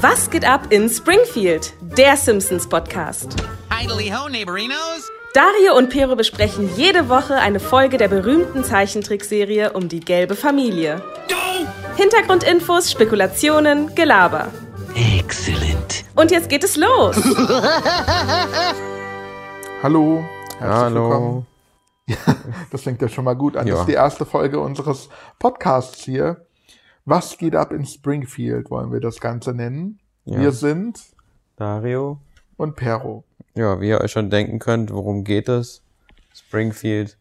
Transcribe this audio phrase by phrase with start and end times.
[0.00, 1.72] Was geht ab in Springfield?
[1.80, 3.36] Der Simpsons Podcast.
[3.82, 5.08] Idly ho, neighborinos.
[5.34, 11.02] Dario und Pero besprechen jede Woche eine Folge der berühmten Zeichentrickserie um die gelbe Familie.
[11.96, 14.48] Hintergrundinfos, Spekulationen, Gelaber.
[15.18, 16.04] Excellent.
[16.14, 17.16] Und jetzt geht es los.
[19.82, 20.24] Hallo.
[20.58, 21.02] herzlich Hallo.
[21.10, 21.46] willkommen.
[22.08, 22.16] Ja,
[22.70, 23.66] das fängt ja schon mal gut an.
[23.66, 23.80] Das Ja.
[23.82, 25.08] ist die erste Folge unseres
[25.38, 26.46] Podcasts hier.
[27.10, 29.98] Was geht ab in Springfield, wollen wir das Ganze nennen.
[30.26, 30.40] Ja.
[30.40, 31.00] Wir sind
[31.56, 32.20] Dario.
[32.58, 33.24] und Pero.
[33.54, 35.80] Ja, wie ihr euch schon denken könnt, worum geht es?
[36.34, 37.16] Springfield,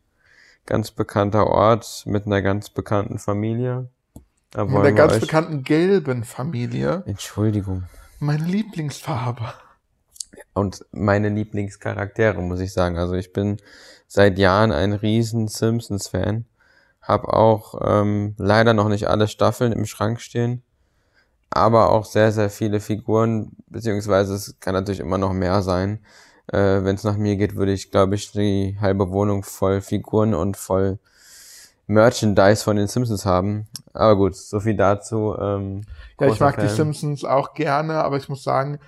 [0.66, 3.88] ganz bekannter Ort mit einer ganz bekannten Familie.
[4.58, 5.22] Mit wir ganz euch...
[5.22, 7.04] bekannten gelben Familie.
[7.06, 7.84] Entschuldigung.
[8.20, 9.54] Meine Lieblingsfarbe.
[10.54, 12.98] Und meine Lieblingscharaktere, muss ich sagen.
[12.98, 13.56] Also ich bin
[14.06, 16.44] seit Jahren ein riesen Simpsons-Fan.
[17.08, 20.64] Hab auch ähm, leider noch nicht alle Staffeln im Schrank stehen.
[21.50, 26.00] Aber auch sehr, sehr viele Figuren, beziehungsweise es kann natürlich immer noch mehr sein.
[26.48, 30.34] Äh, Wenn es nach mir geht, würde ich, glaube ich, die halbe Wohnung voll Figuren
[30.34, 31.00] und voll
[31.88, 33.68] Merchandise von den Simpsons haben.
[33.94, 35.36] Aber gut, so viel dazu.
[35.40, 35.88] Ähm,
[36.20, 36.76] Ja, ich mag die Fan.
[36.76, 38.80] Simpsons auch gerne, aber ich muss sagen,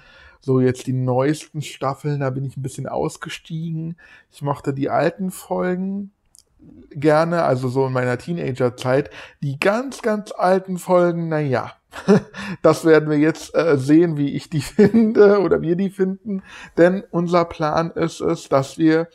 [0.42, 3.98] so jetzt die neuesten Staffeln, da bin ich ein bisschen ausgestiegen.
[4.32, 6.12] Ich mochte die alten Folgen
[6.92, 9.10] gerne, also so in meiner Teenagerzeit.
[9.42, 11.74] Die ganz, ganz alten Folgen, na ja,
[12.62, 16.44] das werden wir jetzt äh, sehen, wie ich die finde oder wir die finden.
[16.78, 19.08] Denn unser Plan ist es, dass wir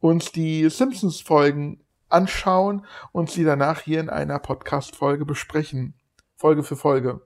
[0.00, 5.94] uns die Simpsons-Folgen anschauen und sie danach hier in einer Podcast-Folge besprechen.
[6.36, 7.22] Folge für Folge.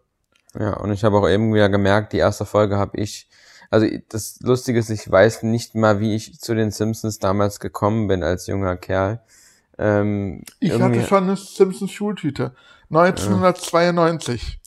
[0.58, 3.28] Ja, und ich habe auch eben wieder gemerkt, die erste Folge habe ich,
[3.70, 8.06] also das Lustige ist, ich weiß nicht mal, wie ich zu den Simpsons damals gekommen
[8.06, 9.20] bin als junger Kerl.
[9.78, 12.52] Ähm, Ich hatte schon eine Simpsons Schultüte.
[12.90, 14.60] 1992.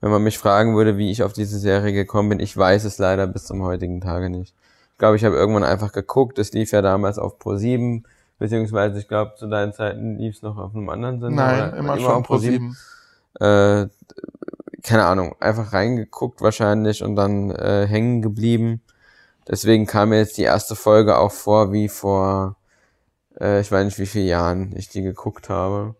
[0.00, 2.98] Wenn man mich fragen würde, wie ich auf diese Serie gekommen bin, ich weiß es
[2.98, 4.54] leider bis zum heutigen Tage nicht.
[4.92, 8.04] Ich glaube, ich habe irgendwann einfach geguckt, es lief ja damals auf Pro 7,
[8.38, 11.36] beziehungsweise ich glaube, zu deinen Zeiten lief es noch auf einem anderen Sender.
[11.36, 11.76] Nein, oder?
[11.76, 12.76] immer, schon auf pro 7.
[13.40, 13.86] äh,
[14.82, 18.82] keine Ahnung, einfach reingeguckt wahrscheinlich und dann äh, hängen geblieben.
[19.48, 22.56] Deswegen kam mir jetzt die erste Folge auch vor, wie vor,
[23.40, 25.94] äh, ich weiß nicht wie viele Jahren ich die geguckt habe.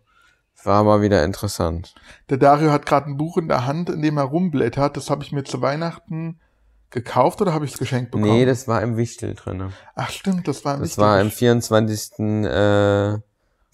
[0.64, 1.94] War aber wieder interessant.
[2.28, 4.96] Der Dario hat gerade ein Buch in der Hand, in dem er rumblättert.
[4.96, 6.40] Das habe ich mir zu Weihnachten
[6.90, 8.30] gekauft oder habe ich es geschenkt bekommen?
[8.32, 9.72] Nee, das war im Wichtel drinne.
[9.94, 12.18] Ach stimmt, das war ein Das wichtiges- war im 24.
[12.46, 13.18] Äh,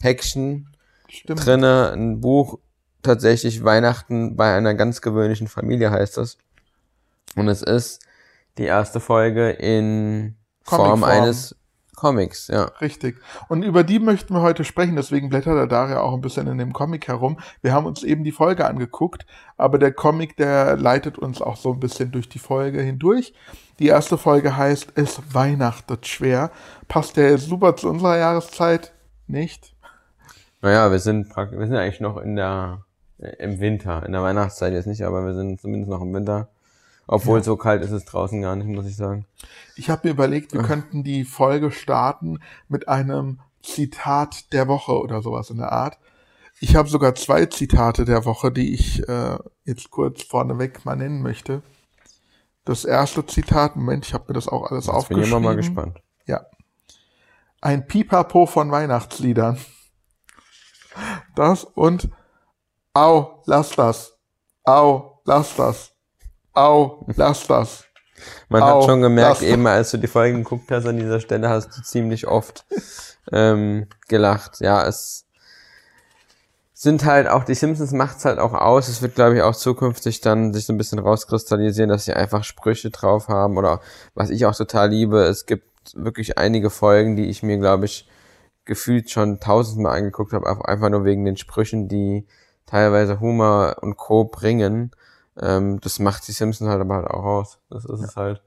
[0.01, 0.69] Päckchen
[1.09, 1.47] stimmt.
[1.47, 2.59] drinne, ein Buch,
[3.03, 6.37] tatsächlich Weihnachten bei einer ganz gewöhnlichen Familie heißt das.
[7.37, 8.01] Und es ist
[8.59, 11.05] die erste Folge in Form Comicform.
[11.05, 11.57] eines
[12.03, 12.65] Comics, ja.
[12.81, 13.21] Richtig.
[13.49, 16.59] Und über die möchten wir heute sprechen, deswegen blättert der Dario auch ein bisschen in
[16.59, 17.39] dem Comic herum.
[17.61, 19.25] Wir haben uns eben die Folge angeguckt,
[19.57, 23.35] aber der Comic, der leitet uns auch so ein bisschen durch die Folge hindurch.
[23.79, 26.51] Die erste Folge heißt Es weihnachtet schwer.
[26.89, 28.93] Passt der jetzt super zu unserer Jahreszeit?
[29.29, 29.73] Nicht?
[30.61, 32.85] Naja, wir sind praktisch, wir sind eigentlich noch in der,
[33.21, 36.49] äh, im Winter, in der Weihnachtszeit jetzt nicht, aber wir sind zumindest noch im Winter.
[37.07, 39.27] Obwohl so kalt ist es draußen gar nicht, muss ich sagen.
[39.77, 45.23] Ich habe mir überlegt, wir könnten die Folge starten mit einem Zitat der Woche oder
[45.23, 45.99] sowas in der Art.
[46.61, 51.23] Ich habe sogar zwei Zitate der Woche, die ich äh, jetzt kurz vorneweg mal nennen
[51.23, 51.63] möchte.
[52.65, 55.31] Das erste Zitat, Moment, ich habe mir das auch alles Jetzt bin ich aufgeschrieben.
[55.31, 56.01] immer mal gespannt.
[56.27, 56.47] Ja.
[57.61, 59.59] Ein Pipapo von Weihnachtsliedern.
[61.35, 62.09] Das und
[62.95, 64.19] Au, lass das.
[64.65, 65.92] Au, lass das.
[66.55, 67.85] Au, lass das.
[68.49, 71.49] Man Au, hat schon gemerkt, eben als du die Folgen geguckt hast, an dieser Stelle
[71.49, 72.65] hast du ziemlich oft
[73.33, 74.61] ähm, gelacht.
[74.61, 75.27] Ja, es
[76.83, 78.89] sind halt auch, die Simpsons macht's halt auch aus.
[78.89, 82.43] Es wird, glaube ich, auch zukünftig dann sich so ein bisschen rauskristallisieren, dass sie einfach
[82.43, 83.57] Sprüche drauf haben.
[83.57, 83.81] Oder
[84.15, 85.65] was ich auch total liebe, es gibt
[85.95, 88.09] wirklich einige Folgen, die ich mir, glaube ich,
[88.65, 92.27] gefühlt schon tausendmal angeguckt habe, einfach nur wegen den Sprüchen, die
[92.67, 94.25] teilweise Humor und Co.
[94.25, 94.91] bringen.
[95.41, 97.59] Ähm, das macht die Simpsons halt aber halt auch aus.
[97.71, 98.43] Das ist es halt.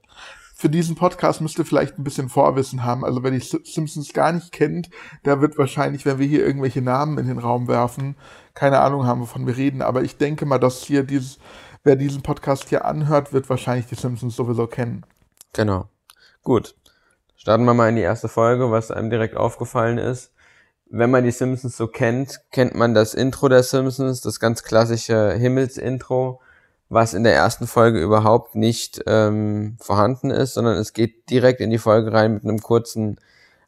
[0.54, 3.04] für diesen Podcast müsst ihr vielleicht ein bisschen Vorwissen haben.
[3.04, 4.88] Also wer die Si- Simpsons gar nicht kennt,
[5.24, 8.16] der wird wahrscheinlich, wenn wir hier irgendwelche Namen in den Raum werfen,
[8.54, 9.82] keine Ahnung haben, wovon wir reden.
[9.82, 11.38] Aber ich denke mal, dass hier dieses,
[11.84, 15.04] wer diesen Podcast hier anhört, wird wahrscheinlich die Simpsons sowieso kennen.
[15.52, 15.88] Genau.
[16.42, 16.74] Gut.
[17.36, 20.32] Starten wir mal in die erste Folge, was einem direkt aufgefallen ist.
[20.88, 25.32] Wenn man die Simpsons so kennt, kennt man das Intro der Simpsons, das ganz klassische
[25.32, 26.40] Himmelsintro,
[26.88, 31.70] was in der ersten Folge überhaupt nicht ähm, vorhanden ist, sondern es geht direkt in
[31.70, 33.18] die Folge rein mit einem kurzen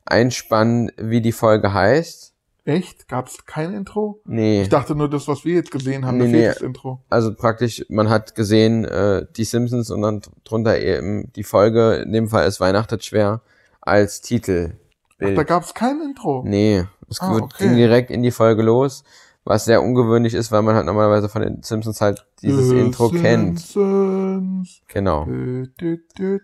[0.04, 2.32] Einspann, wie die Folge heißt.
[2.64, 3.08] Echt?
[3.08, 4.20] Gab es kein Intro?
[4.24, 4.62] Nee.
[4.62, 6.38] Ich dachte nur, das, was wir jetzt gesehen haben, Nee, das nee.
[6.40, 6.46] nee.
[6.48, 7.00] das Intro.
[7.08, 12.12] Also praktisch, man hat gesehen, äh, die Simpsons und dann drunter eben die Folge, in
[12.12, 13.40] dem Fall ist Weihnachtet schwer,
[13.80, 14.74] als Titel.
[15.20, 16.42] Ach, da gab es kein Intro.
[16.46, 17.64] Nee, es Ah, okay.
[17.68, 19.02] ging direkt in die Folge los,
[19.48, 23.08] was sehr ungewöhnlich ist, weil man halt normalerweise von den Simpsons halt dieses The Intro
[23.08, 23.58] kennt.
[23.58, 24.82] Simpsons.
[24.88, 25.24] Genau.
[25.24, 26.40] Dü, dü.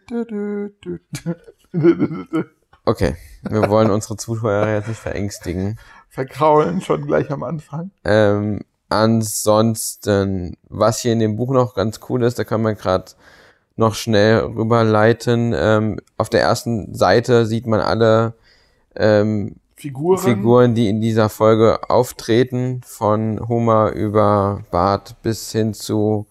[2.86, 5.78] Okay, wir wollen unsere Zuhörer jetzt nicht verängstigen.
[6.08, 7.90] Verkraulen schon gleich am Anfang.
[8.04, 13.12] Ähm, ansonsten, was hier in dem Buch noch ganz cool ist, da kann man gerade
[13.76, 15.52] noch schnell rüberleiten.
[15.54, 18.32] Ähm, auf der ersten Seite sieht man alle
[18.96, 20.18] ähm, Figuren.
[20.18, 26.26] Figuren, die in dieser Folge auftreten, von Homer über Bart bis hin zu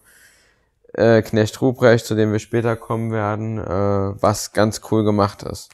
[0.92, 5.70] äh, Knecht Ruprecht, zu dem wir später kommen werden, äh, was ganz cool gemacht ist.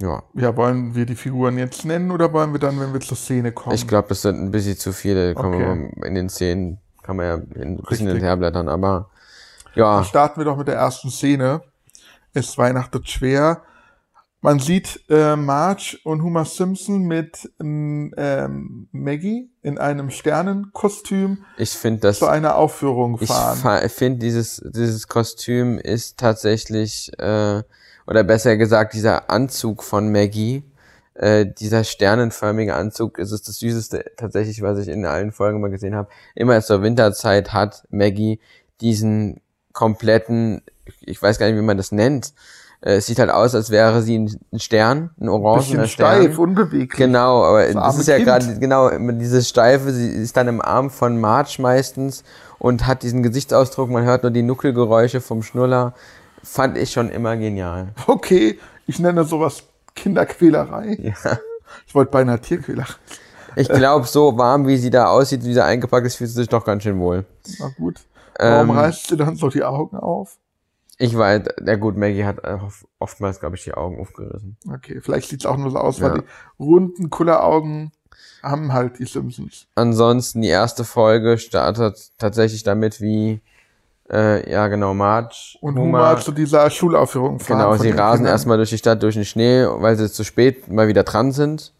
[0.00, 3.16] Ja, Ja, wollen wir die Figuren jetzt nennen oder wollen wir dann, wenn wir zur
[3.16, 3.76] Szene kommen?
[3.76, 5.34] ich glaube, das sind ein bisschen zu viele.
[5.36, 5.92] Okay.
[6.04, 8.08] in den Szenen kann man ja ein bisschen Richtig.
[8.08, 9.10] hinterherblättern, aber
[9.76, 11.62] ja, Dann starten wir doch mit der ersten Szene.
[12.32, 13.62] Es weihnachtet schwer.
[14.42, 21.70] Man sieht äh, Marge und Homer Simpson mit ähm, ähm, Maggie in einem Sternenkostüm ich
[21.70, 23.88] finde das zu einer Aufführung Ich fahren.
[23.90, 27.62] finde, dieses, dieses Kostüm ist tatsächlich, äh,
[28.06, 30.64] oder besser gesagt, dieser Anzug von Maggie,
[31.12, 35.70] äh, dieser sternenförmige Anzug, ist es das Süßeste tatsächlich, was ich in allen Folgen mal
[35.70, 36.08] gesehen habe.
[36.34, 38.40] Immer zur Winterzeit hat Maggie
[38.80, 39.42] diesen
[39.74, 40.62] kompletten,
[41.00, 42.32] ich weiß gar nicht, wie man das nennt,
[42.82, 46.22] es sieht halt aus, als wäre sie ein Stern, ein orangener Stern.
[46.22, 46.96] steif, unbeweglich.
[46.98, 50.90] Genau, aber Das das, ist ja gerade, genau, dieses Steife, sie ist dann im Arm
[50.90, 52.24] von Marge meistens
[52.58, 55.92] und hat diesen Gesichtsausdruck, man hört nur die Nuckelgeräusche vom Schnuller.
[56.42, 57.88] Fand ich schon immer genial.
[58.06, 59.62] Okay, ich nenne sowas
[59.94, 60.96] Kinderquälerei.
[61.22, 61.38] Ja.
[61.86, 62.94] Ich wollte beinahe Tierquälerei.
[63.56, 66.48] Ich glaube, so warm, wie sie da aussieht, wie sie eingepackt ist, fühlt sie sich
[66.48, 67.24] doch ganz schön wohl.
[67.58, 68.00] Na gut.
[68.38, 70.36] Warum Ähm, reißt sie dann so die Augen auf?
[71.02, 72.40] Ich weiß, ja gut, Maggie hat
[72.98, 74.58] oftmals, glaube ich, die Augen aufgerissen.
[74.70, 76.10] Okay, vielleicht sieht's auch nur so aus, Ja.
[76.12, 76.24] weil die
[76.62, 77.92] runden Kulleraugen
[78.42, 79.66] haben halt die Simpsons.
[79.76, 83.40] Ansonsten, die erste Folge startet tatsächlich damit, wie,
[84.12, 87.58] äh, ja genau, Marge, Und Homer, zu dieser Schulaufführung fahren.
[87.60, 88.32] Genau, sie rasen Kindern.
[88.34, 91.72] erstmal durch die Stadt, durch den Schnee, weil sie zu spät mal wieder dran sind.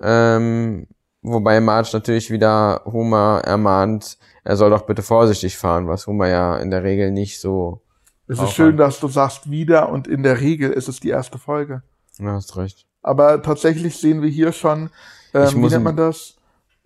[0.00, 0.86] Ähm,
[1.22, 6.56] wobei Marge natürlich wieder Homer ermahnt, er soll doch bitte vorsichtig fahren, was Homer ja
[6.58, 7.80] in der Regel nicht so.
[8.26, 8.76] Es ist schön, an.
[8.78, 11.82] dass du sagst wieder und in der Regel ist es die erste Folge.
[12.18, 12.86] Ja, hast recht.
[13.02, 14.90] Aber tatsächlich sehen wir hier schon,
[15.34, 16.36] ähm, wie nennt man das?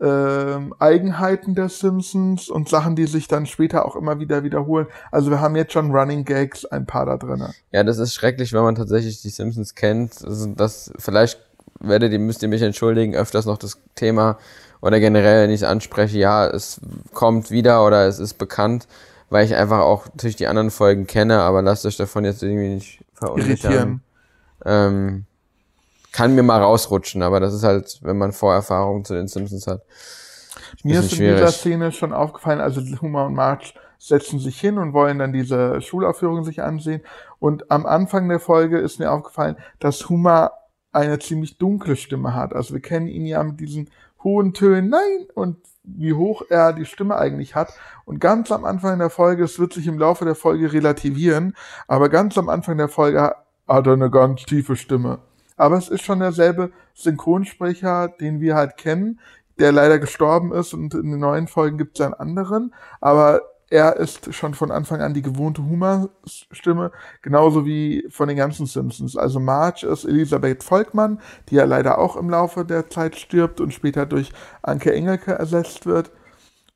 [0.00, 4.87] Ähm, Eigenheiten der Simpsons und Sachen, die sich dann später auch immer wieder wiederholen.
[5.11, 7.44] Also wir haben jetzt schon Running Gags, ein paar da drin.
[7.73, 10.25] Ja, das ist schrecklich, wenn man tatsächlich die Simpsons kennt.
[10.25, 11.40] Also das, vielleicht
[11.81, 14.38] werdet ihr, müsst ihr mich entschuldigen, öfters noch das Thema
[14.81, 16.81] oder generell, es anspreche, ja, es
[17.12, 18.87] kommt wieder oder es ist bekannt,
[19.30, 22.69] weil ich einfach auch natürlich die anderen Folgen kenne, aber lasst euch davon jetzt irgendwie
[22.69, 23.72] nicht verunsichern.
[23.72, 24.02] Irritieren.
[24.64, 25.25] Ähm,
[26.12, 29.82] kann mir mal rausrutschen, aber das ist halt, wenn man Vorerfahrungen zu den Simpsons hat.
[30.82, 31.48] Mir ist in dieser.
[31.48, 36.44] Szene schon aufgefallen, also Homer und Marge setzen sich hin und wollen dann diese Schulaufführung
[36.44, 37.02] sich ansehen.
[37.38, 40.52] Und am Anfang der Folge ist mir aufgefallen, dass Homer
[40.92, 42.54] eine ziemlich dunkle Stimme hat.
[42.54, 43.90] Also wir kennen ihn ja mit diesen
[44.22, 45.58] hohen Tönen, nein, und
[45.96, 47.73] wie hoch er die Stimme eigentlich hat.
[48.05, 51.54] Und ganz am Anfang der Folge, es wird sich im Laufe der Folge relativieren,
[51.87, 53.35] aber ganz am Anfang der Folge
[53.66, 55.18] hat er eine ganz tiefe Stimme.
[55.57, 59.21] Aber es ist schon derselbe Synchronsprecher, den wir halt kennen,
[59.59, 62.75] der leider gestorben ist und in den neuen Folgen gibt es einen anderen.
[63.00, 66.90] Aber er ist schon von Anfang an die gewohnte Humorstimme,
[67.22, 69.16] genauso wie von den ganzen Simpsons.
[69.16, 73.75] Also Marge ist Elisabeth Volkmann, die ja leider auch im Laufe der Zeit stirbt und
[73.75, 74.32] später durch
[74.62, 76.10] Anke Engelke ersetzt wird.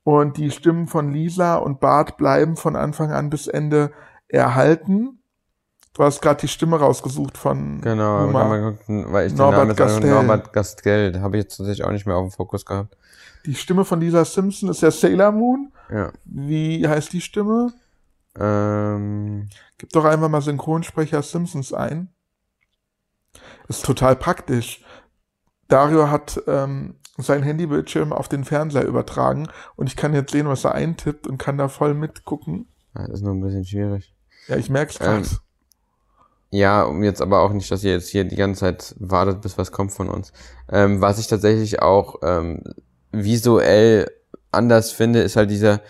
[0.05, 3.93] Und die Stimmen von Lisa und Bart bleiben von Anfang an bis Ende
[4.29, 5.21] erhalten.
[5.95, 9.81] Du hast gerade die Stimme rausgesucht von Genau, gucken, weil ich Norbert den Namen jetzt
[9.81, 10.11] auch- Gastel.
[10.11, 12.97] Norbert Gastgeld habe ich jetzt tatsächlich auch nicht mehr auf dem Fokus gehabt.
[13.45, 15.71] Die Stimme von Lisa Simpson ist ja Sailor Moon.
[15.93, 16.13] Ja.
[16.25, 17.73] Wie heißt die Stimme?
[18.39, 22.09] Ähm, Gib doch einfach mal Synchronsprecher Simpsons ein.
[23.69, 24.83] Ist total praktisch.
[25.69, 30.65] Dario hat ähm, sein Handybildschirm auf den Fernseher übertragen und ich kann jetzt sehen, was
[30.65, 32.69] er eintippt und kann da voll mitgucken.
[32.95, 34.15] das ist nur ein bisschen schwierig.
[34.49, 35.27] Ja, ich merk's grad.
[35.27, 35.39] Ähm,
[36.51, 39.57] Ja, um jetzt aber auch nicht, dass ihr jetzt hier die ganze Zeit wartet, bis
[39.57, 40.33] was kommt von uns.
[40.69, 42.63] Ähm, was ich tatsächlich auch ähm,
[43.11, 44.11] visuell
[44.53, 45.81] anders finde, ist halt dieser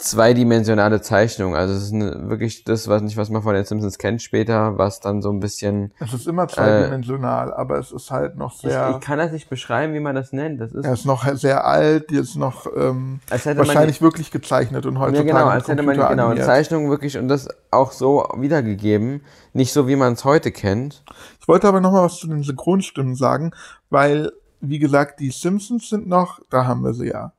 [0.00, 1.54] zweidimensionale Zeichnung.
[1.54, 4.78] Also es ist eine, wirklich das, was nicht, was man von den Simpsons kennt später,
[4.78, 5.92] was dann so ein bisschen.
[6.00, 8.92] Es ist immer zweidimensional, aber es ist halt noch Ich, sehr.
[8.98, 10.60] ich kann das nicht beschreiben, wie man das nennt.
[10.60, 14.00] Das ist er ist noch sehr alt, die ist noch ähm, Als hätte man wahrscheinlich
[14.00, 16.46] wirklich gezeichnet und Ja, heutzutage genau, mit als hätte man genau eine animiert.
[16.46, 19.20] Zeichnung wirklich und das auch so wiedergegeben.
[19.52, 21.04] Nicht so, wie man es heute kennt.
[21.40, 23.50] Ich wollte aber noch mal was zu den Synchronstimmen sagen,
[23.90, 27.32] weil, wie gesagt, die Simpsons sind noch, da haben wir sie ja.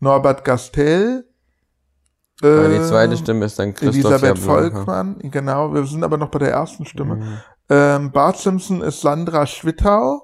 [0.00, 1.26] Norbert Gastel.
[2.42, 4.76] Aber die ähm, zweite Stimme ist dann Christoph Elisabeth Jablonka.
[4.76, 7.16] Volkmann, genau, wir sind aber noch bei der ersten Stimme.
[7.16, 7.38] Mhm.
[7.70, 10.22] Ähm, Bart Simpson ist Sandra Schwittau.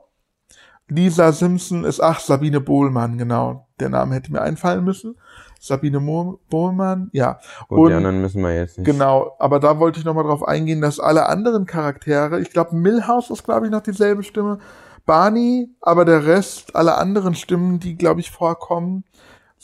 [0.88, 3.66] Lisa Simpson ist, ach, Sabine Bohlmann, genau.
[3.80, 5.16] Der Name hätte mir einfallen müssen.
[5.58, 7.38] Sabine Mo Bohlmann, ja.
[7.68, 8.84] Gut, Und- die anderen müssen wir jetzt nicht.
[8.86, 13.30] Genau, aber da wollte ich nochmal drauf eingehen, dass alle anderen Charaktere, ich glaube, Millhouse
[13.30, 14.58] ist, glaube ich, noch dieselbe Stimme.
[15.06, 19.04] Barney, aber der Rest, alle anderen Stimmen, die, glaube ich, vorkommen,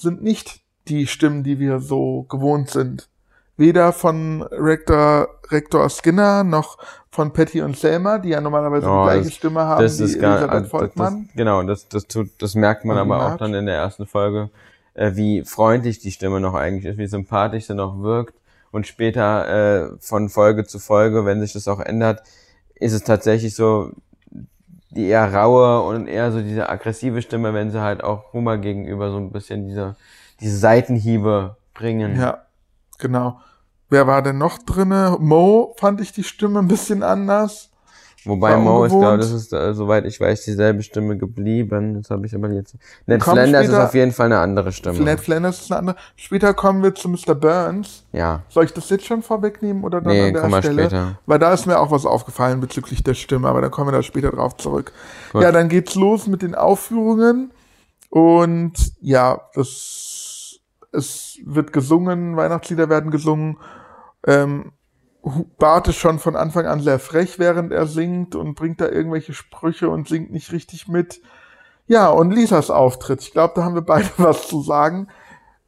[0.01, 3.09] sind nicht die Stimmen, die wir so gewohnt sind.
[3.57, 6.79] Weder von Rektor, Rektor Skinner noch
[7.11, 10.05] von Patty und Selma, die ja normalerweise Oh, die gleiche das- Stimme haben das wie
[10.05, 11.25] ist gar, Elisabeth also das, Volkmann.
[11.27, 14.51] das, genau, das, das tut, das merkt man aber auch dann in der ersten Folge,
[14.95, 18.35] äh, wie freundlich die Stimme noch eigentlich ist, wie sympathisch sie noch wirkt.
[18.71, 22.23] Und später, äh, von Folge zu Folge, wenn sich das auch ändert,
[22.77, 23.91] ist es tatsächlich so,
[24.91, 29.11] die eher raue und eher so diese aggressive Stimme, wenn sie halt auch Humor gegenüber
[29.11, 29.97] so ein bisschen diese,
[30.41, 32.19] diese Seitenhiebe bringen.
[32.19, 32.47] Ja,
[32.99, 33.41] genau.
[33.91, 35.17] Wer war denn noch drinne?
[35.19, 37.71] Mo fand ich die Stimme ein bisschen anders.
[38.25, 41.95] Wobei War Mo ist, glaube das ist, äh, soweit ich weiß, dieselbe Stimme geblieben.
[41.95, 42.75] Das habe ich aber jetzt.
[43.07, 44.99] Ned Kommt Flanders ist später- auf jeden Fall eine andere Stimme.
[45.01, 45.97] Ned Flanders ist eine andere.
[46.17, 47.35] Später kommen wir zu Mr.
[47.35, 48.05] Burns.
[48.13, 48.43] ja.
[48.49, 50.83] Soll ich das jetzt schon vorwegnehmen oder dann Nee, an der komm mal Stelle?
[50.83, 51.19] später.
[51.27, 54.03] Weil da ist mir auch was aufgefallen bezüglich der Stimme, aber da kommen wir da
[54.03, 54.93] später drauf zurück.
[55.33, 55.43] Gut.
[55.43, 57.53] Ja, dann geht's los mit den Aufführungen
[58.11, 60.59] und ja, das
[60.91, 63.59] es wird gesungen, Weihnachtslieder werden gesungen.
[64.27, 64.73] Ähm,
[65.59, 69.35] Bart ist schon von Anfang an sehr frech, während er singt und bringt da irgendwelche
[69.35, 71.21] Sprüche und singt nicht richtig mit.
[71.87, 73.23] Ja, und Lisas Auftritt.
[73.23, 75.09] Ich glaube, da haben wir beide was zu sagen.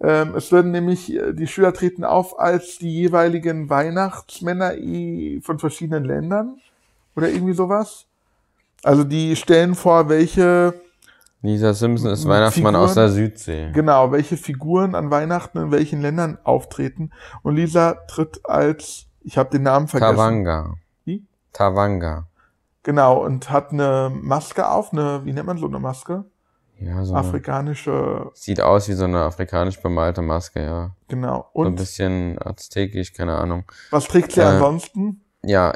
[0.02, 4.73] Ähm, es werden nämlich, äh, die Schüler treten auf als die jeweiligen Weihnachtsmänner
[5.42, 6.61] von verschiedenen Ländern
[7.16, 8.07] oder irgendwie sowas.
[8.83, 10.75] Also die stellen vor, welche,
[11.42, 12.88] Lisa Simpson ist Weihnachtsmann Figuren?
[12.88, 13.71] aus der Südsee.
[13.73, 17.11] genau, welche Figuren an Weihnachten in welchen Ländern auftreten.
[17.42, 20.16] Und Lisa tritt als, ich habe den Namen vergessen.
[20.16, 20.74] Tawanga.
[21.04, 21.24] Wie?
[21.52, 22.26] Tawanga.
[22.82, 26.24] Genau, und hat eine Maske auf, eine, wie nennt man so eine Maske?
[26.78, 27.14] Ja, so.
[27.14, 30.90] Afrikanische, sieht aus wie so eine afrikanisch bemalte Maske, ja.
[31.08, 31.50] genau.
[31.54, 33.64] So ein Und bisschen aztekisch, keine Ahnung.
[33.90, 35.20] was trägt sie Äh, ansonsten?
[35.44, 35.74] Ja,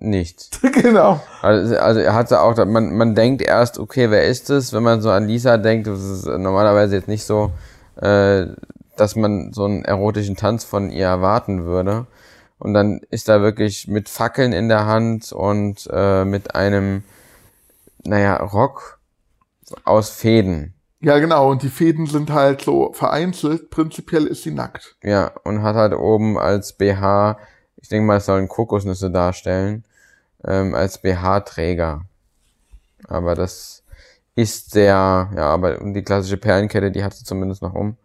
[0.00, 0.58] nicht.
[0.72, 1.20] genau.
[1.42, 4.72] Also, also er hatte auch, man, man denkt erst, okay, wer ist es?
[4.72, 7.52] Wenn man so an Lisa denkt, das ist normalerweise jetzt nicht so,
[7.96, 8.46] äh,
[8.96, 12.06] dass man so einen erotischen Tanz von ihr erwarten würde.
[12.62, 17.02] Und dann ist da wirklich mit Fackeln in der Hand und äh, mit einem,
[18.04, 19.00] naja, Rock
[19.82, 20.72] aus Fäden.
[21.00, 21.50] Ja, genau.
[21.50, 23.70] Und die Fäden sind halt so vereinzelt.
[23.70, 24.94] Prinzipiell ist sie nackt.
[25.02, 27.36] Ja, und hat halt oben als BH,
[27.78, 29.84] ich denke mal, es sollen Kokosnüsse darstellen,
[30.44, 32.02] ähm, als BH-Träger.
[33.08, 33.82] Aber das
[34.36, 37.96] ist sehr, ja, aber die klassische Perlenkette, die hat sie zumindest noch um.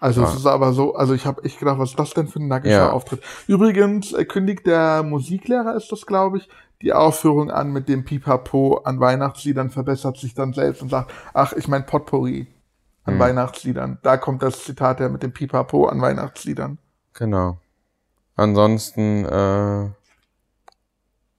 [0.00, 0.28] Also Ja.
[0.28, 2.48] es ist aber so, also ich habe echt gedacht, was ist das denn für ein
[2.48, 2.90] nackiger Ja.
[2.92, 3.22] Auftritt?
[3.46, 6.48] Übrigens äh, kündigt der Musiklehrer, ist das glaube ich,
[6.82, 11.52] die Aufführung an mit dem Pipapo an Weihnachtsliedern, verbessert sich dann selbst und sagt, ach,
[11.52, 12.46] ich mein Potpourri
[13.04, 13.20] an Hm.
[13.20, 13.98] Weihnachtsliedern.
[14.02, 16.78] Da kommt das Zitat her mit dem Pipapo an Weihnachtsliedern.
[17.14, 17.58] Genau.
[18.36, 19.88] Ansonsten, äh,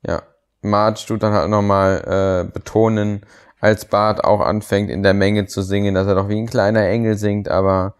[0.05, 0.21] ja,
[0.61, 3.21] Marge tut dann halt nochmal äh, betonen,
[3.61, 6.85] als Bart auch anfängt in der Menge zu singen, dass er doch wie ein kleiner
[6.87, 7.93] Engel singt, aber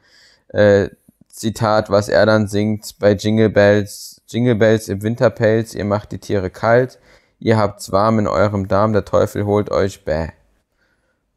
[0.50, 0.90] äh,
[1.28, 6.20] Zitat, was er dann singt bei Jingle Bells, Jingle Bells im Winterpelz, ihr macht die
[6.20, 7.00] Tiere kalt,
[7.40, 10.30] ihr habt's warm in eurem Darm, der Teufel holt euch bäh.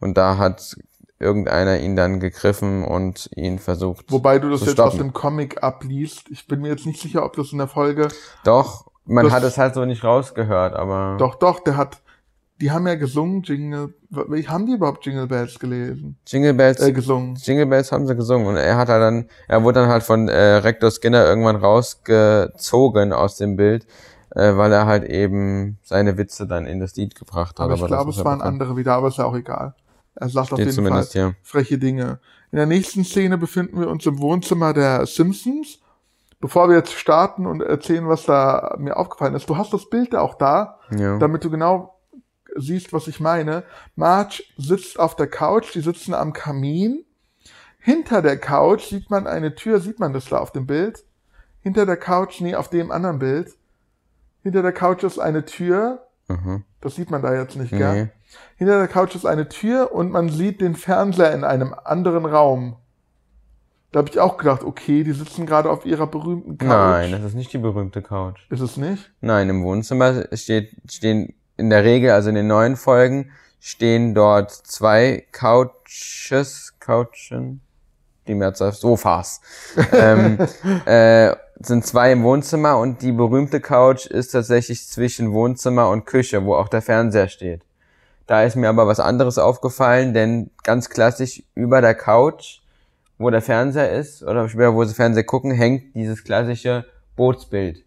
[0.01, 0.77] Und da hat
[1.21, 4.11] irgendeiner ihn dann gegriffen und ihn versucht.
[4.11, 6.29] Wobei du das jetzt aus dem Comic abliest.
[6.31, 8.09] Ich bin mir jetzt nicht sicher, ob das in der Folge.
[8.45, 11.17] Doch, man hat es halt so nicht rausgehört, aber.
[11.19, 12.02] Doch, doch, der hat.
[12.63, 13.93] Die haben ja gesungen, Jingle.
[14.47, 16.17] Haben die überhaupt Jingle Bells gelesen?
[16.27, 17.35] Jingle Bells, Äh, gesungen.
[17.35, 20.29] Jingle Bells haben sie gesungen und er hat halt dann, er wurde dann halt von
[20.29, 23.87] äh, Rektor Skinner irgendwann rausgezogen aus dem Bild,
[24.31, 27.65] äh, weil er halt eben seine Witze dann in das Lied gebracht hat.
[27.65, 28.55] Aber ich das glaube, es ja waren bekannt.
[28.55, 29.75] andere wieder, aber ist ja auch egal.
[30.15, 32.21] Er sagt auf Steht jeden zumindest Fall freche Dinge.
[32.51, 35.79] In der nächsten Szene befinden wir uns im Wohnzimmer der Simpsons.
[36.41, 40.15] Bevor wir jetzt starten und erzählen, was da mir aufgefallen ist, du hast das Bild
[40.15, 41.17] auch da, Ja.
[41.19, 41.95] damit du genau
[42.57, 43.65] siehst, was ich meine.
[43.97, 47.05] Marge sitzt auf der Couch, die sitzen am Kamin.
[47.79, 51.05] hinter der Couch sieht man eine Tür, sieht man das da auf dem Bild?
[51.61, 53.53] Hinter der Couch, nee, auf dem anderen Bild.
[54.43, 56.07] Hinter der Couch ist eine Tür.
[56.29, 56.65] Mhm.
[56.81, 57.79] Das sieht man da jetzt nicht, Nee.
[57.79, 58.13] gell?
[58.57, 62.77] Hinter der Couch ist eine Tür und man sieht den Fernseher in einem anderen Raum.
[63.93, 66.69] Da habe ich auch gedacht, okay, die sitzen gerade auf ihrer berühmten Couch.
[66.69, 68.47] Nein, das ist nicht die berühmte Couch.
[68.49, 69.13] Ist es nicht?
[69.21, 74.51] Nein, im Wohnzimmer steht, stehen in der Regel, also in den neuen Folgen, stehen dort
[74.51, 77.61] zwei Couches, Couchen,
[78.27, 79.41] die Mehrzahl Sofas.
[79.93, 80.39] ähm,
[80.85, 86.45] äh, sind zwei im Wohnzimmer und die berühmte Couch ist tatsächlich zwischen Wohnzimmer und Küche,
[86.45, 87.63] wo auch der Fernseher steht.
[88.27, 92.61] Da ist mir aber was anderes aufgefallen, denn ganz klassisch über der Couch,
[93.19, 97.85] wo der Fernseher ist, oder später, wo sie Fernseher gucken, hängt dieses klassische Bootsbild.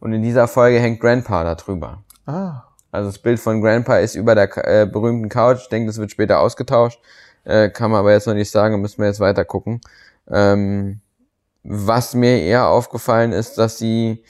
[0.00, 2.02] Und in dieser Folge hängt Grandpa da drüber.
[2.24, 2.62] Ah.
[2.90, 5.62] Also das Bild von Grandpa ist über der äh, berühmten Couch.
[5.62, 7.00] Ich denke, das wird später ausgetauscht.
[7.44, 9.80] Äh, kann man aber jetzt noch nicht sagen, müssen wir jetzt weiter gucken.
[10.30, 11.00] Ähm,
[11.62, 14.24] was mir eher aufgefallen ist, dass sie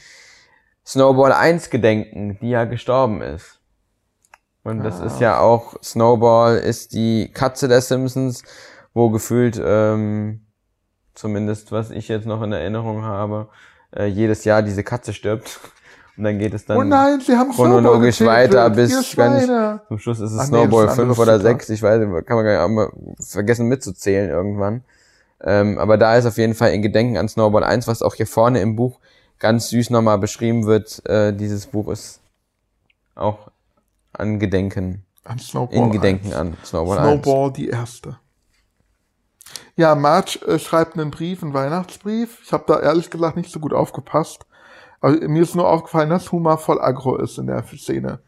[0.87, 3.61] Snowball 1 gedenken, die ja gestorben ist.
[4.63, 8.43] Und das ist ja auch, Snowball ist die Katze der Simpsons,
[8.95, 10.47] wo gefühlt, ähm,
[11.15, 13.49] zumindest was ich jetzt noch in Erinnerung habe,
[13.95, 15.61] äh, jedes Jahr diese Katze stirbt.
[16.17, 19.83] Und dann geht es dann oh nein, sie haben chronologisch weiter bis Schweine.
[19.89, 22.37] zum Schluss ist es Ach nee, Snowball ein 5 oder anderes 6, ich weiß, kann
[22.37, 24.83] man gar nicht vergessen mitzuzählen irgendwann.
[25.43, 28.27] Ähm, aber da ist auf jeden Fall in Gedenken an Snowball 1, was auch hier
[28.27, 28.99] vorne im Buch
[29.39, 31.05] ganz süß nochmal beschrieben wird.
[31.07, 32.21] Äh, dieses Buch ist
[33.15, 33.51] auch
[34.13, 36.35] an Gedenken, An Snowball in Gedenken 1.
[36.37, 37.07] an Snowball, 1.
[37.07, 38.17] Snowball, die erste.
[39.77, 42.41] Ja, Marge äh, schreibt einen Brief, einen Weihnachtsbrief.
[42.43, 44.46] Ich habe da ehrlich gesagt nicht so gut aufgepasst.
[45.01, 48.19] Aber mir ist nur aufgefallen, dass Huma voll aggro ist in der Szene.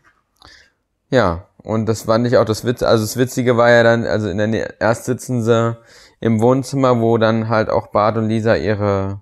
[1.10, 2.82] Ja, und das fand ich auch das Witz.
[2.82, 5.76] Also das Witzige war ja dann, also in der Nä- erst sitzen sie
[6.20, 9.20] im Wohnzimmer, wo dann halt auch Bart und Lisa ihre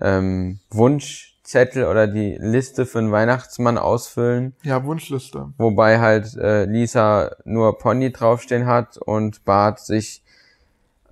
[0.00, 5.48] ähm, Wunschzettel oder die Liste für einen Weihnachtsmann ausfüllen, Ja, Wunschliste.
[5.58, 10.22] wobei halt äh, Lisa nur Pony draufstehen hat und Bart sich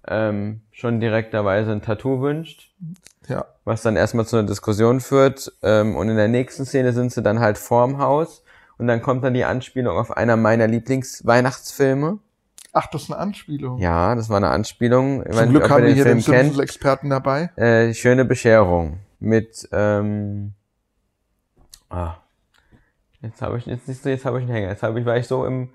[0.07, 2.71] ähm, schon direkterweise ein Tattoo wünscht
[3.29, 3.45] Ja.
[3.65, 5.53] was dann erstmal zu einer Diskussion führt.
[5.63, 8.43] Ähm, und in der nächsten Szene sind sie dann halt vorm Haus
[8.79, 12.19] und dann kommt dann die Anspielung auf einer meiner Lieblingsweihnachtsfilme.
[12.73, 13.79] Ach, das ist eine Anspielung.
[13.79, 15.23] Ja, das war eine Anspielung.
[15.23, 16.45] Ich weiß Zum nicht, Glück haben wir den hier den Film kennt.
[16.49, 17.51] Simpsons-Experten dabei.
[17.57, 20.53] Äh, Schöne Bescherung mit ähm,
[21.91, 22.15] ah,
[23.21, 24.69] jetzt habe ich jetzt nicht so, jetzt habe ich einen Hänger.
[24.69, 25.71] Jetzt habe ich war ich so im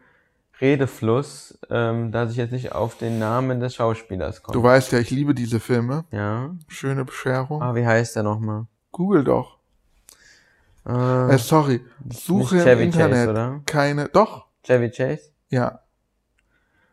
[0.64, 4.54] Redefluss, ähm, dass ich jetzt nicht auf den Namen des Schauspielers komme.
[4.54, 6.06] Du weißt ja, ich liebe diese Filme.
[6.12, 6.50] ja.
[6.70, 7.62] Schöne Bescherung.
[7.62, 8.66] Ah, wie heißt der nochmal?
[8.92, 9.58] Google doch.
[10.88, 11.82] Äh, Äh, sorry.
[12.10, 13.14] Suche im Chevy Internet.
[13.18, 13.62] Chase, oder?
[13.66, 14.08] Keine.
[14.10, 14.46] Doch.
[14.64, 15.30] Chevy Chase?
[15.50, 15.80] Ja.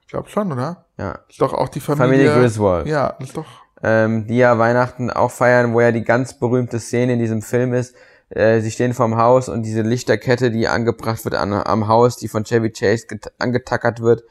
[0.03, 0.85] Ich glaube schon, oder?
[0.99, 1.21] Ja.
[1.29, 2.07] Ist doch auch die Familie.
[2.09, 2.87] Familie Griswold.
[2.87, 3.47] Ja, ist doch.
[3.83, 7.73] ähm, die ja Weihnachten auch feiern, wo ja die ganz berühmte Szene in diesem Film
[7.75, 7.95] ist.
[8.31, 12.29] Äh, sie stehen vorm Haus und diese Lichterkette, die angebracht wird an, am Haus, die
[12.29, 14.23] von Chevy Chase get- angetackert wird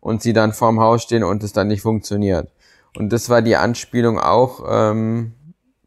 [0.00, 2.50] und sie dann vorm Haus stehen und es dann nicht funktioniert.
[2.96, 5.32] Und das war die Anspielung auch ähm,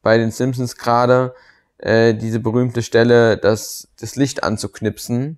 [0.01, 1.33] bei den Simpsons gerade,
[1.77, 5.37] äh, diese berühmte Stelle, das, das Licht anzuknipsen,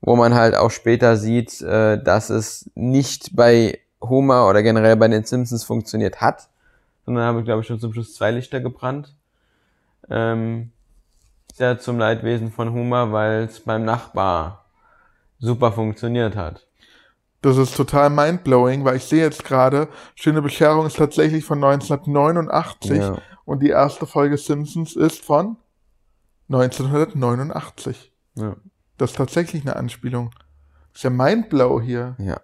[0.00, 5.08] wo man halt auch später sieht, äh, dass es nicht bei Homer oder generell bei
[5.08, 6.48] den Simpsons funktioniert hat,
[7.06, 9.14] sondern habe ich glaube ich schon zum Schluss zwei Lichter gebrannt.
[10.10, 10.72] Ähm,
[11.54, 14.64] sehr zum Leidwesen von Homer, weil es beim Nachbar
[15.38, 16.66] super funktioniert hat.
[17.42, 19.86] Das ist total mindblowing, weil ich sehe jetzt gerade,
[20.16, 23.18] Schöne Bescherung ist tatsächlich von 1989 Ja.
[23.44, 25.56] und die erste Folge Simpsons ist von
[26.48, 28.12] 1989.
[28.36, 28.56] Ja.
[28.98, 30.30] Das ist tatsächlich eine Anspielung.
[30.92, 32.16] Das ist ja Mindblow hier.
[32.18, 32.40] ja.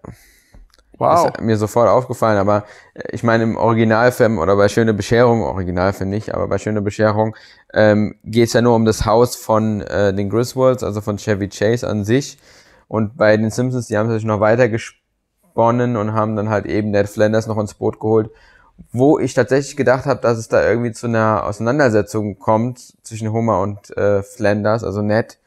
[1.00, 1.30] Wow.
[1.30, 6.10] Ist mir sofort aufgefallen, aber äh, ich meine im Originalfilm oder bei Schöne Bescherung, Originalfilm
[6.10, 7.34] nicht, aber bei Schöne Bescherung
[7.72, 11.48] ähm, geht es ja nur um das Haus von äh, den Griswolds, also von Chevy
[11.48, 12.38] Chase an sich.
[12.86, 16.90] Und bei den Simpsons, die haben sich noch weiter gesponnen und haben dann halt eben
[16.90, 18.30] Ned Flanders noch ins Boot geholt,
[18.92, 23.62] wo ich tatsächlich gedacht habe, dass es da irgendwie zu einer Auseinandersetzung kommt zwischen Homer
[23.62, 25.38] und äh, Flanders, also Ned.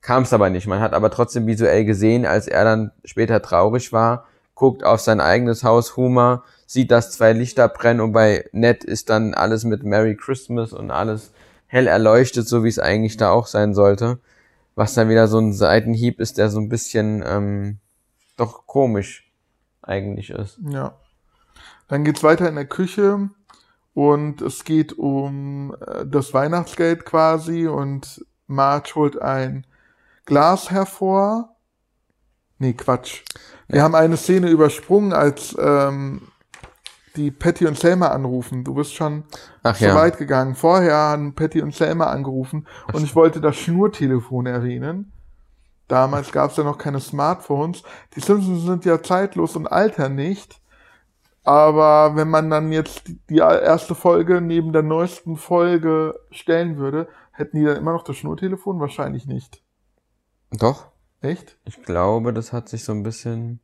[0.00, 0.66] Kam es aber nicht.
[0.66, 4.24] Man hat aber trotzdem visuell gesehen, als er dann später traurig war,
[4.56, 9.08] guckt auf sein eigenes Haus, Homer, sieht, dass zwei Lichter brennen und bei Ned ist
[9.08, 11.30] dann alles mit Merry Christmas und alles
[11.68, 14.18] hell erleuchtet, so wie es eigentlich da auch sein sollte.
[14.74, 17.78] Was dann wieder so ein Seitenhieb ist, der so ein bisschen ähm,
[18.36, 19.30] doch komisch
[19.82, 20.58] eigentlich ist.
[20.68, 20.96] Ja.
[21.88, 23.30] Dann geht's weiter in der Küche
[23.94, 29.66] und es geht um äh, das Weihnachtsgeld quasi und Marge holt ein
[30.24, 31.55] Glas hervor.
[32.58, 33.22] Nee, Quatsch.
[33.68, 36.28] Wir haben eine Szene übersprungen, als ähm,
[37.16, 38.64] die Patty und Selma anrufen.
[38.64, 39.24] Du bist schon
[39.62, 39.94] Ach so ja.
[39.94, 40.54] weit gegangen.
[40.54, 45.12] Vorher haben Patty und Selma angerufen und ich wollte das Schnurtelefon erwähnen.
[45.88, 47.82] Damals gab es ja noch keine Smartphones.
[48.14, 50.60] Die Simpsons sind ja zeitlos und altern nicht.
[51.44, 57.08] Aber wenn man dann jetzt die- die erste Folge neben der neuesten Folge stellen würde,
[57.30, 58.80] hätten die dann immer noch das Schnurtelefon?
[58.80, 59.62] Wahrscheinlich nicht.
[60.50, 60.88] Doch.
[61.22, 61.56] Echt?
[61.64, 63.60] Ich glaube, das hat sich so ein bisschen.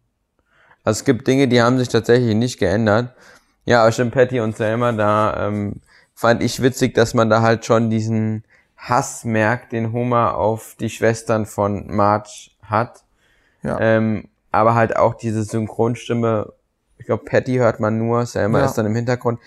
[0.84, 3.14] Also es gibt Dinge, die haben sich tatsächlich nicht geändert.
[3.64, 5.80] Ja, aber stimmt, Patty und Selma, da ähm,
[6.14, 8.44] fand ich witzig, dass man da halt schon diesen
[8.76, 13.04] Hass merkt, den Homer auf die Schwestern von Marge hat.
[13.62, 13.78] Ja.
[13.80, 16.52] Ähm, aber halt auch diese Synchronstimme,
[16.98, 18.64] ich glaube, Patty hört man nur, Selma Ja.
[18.66, 19.38] ist dann im Hintergrund,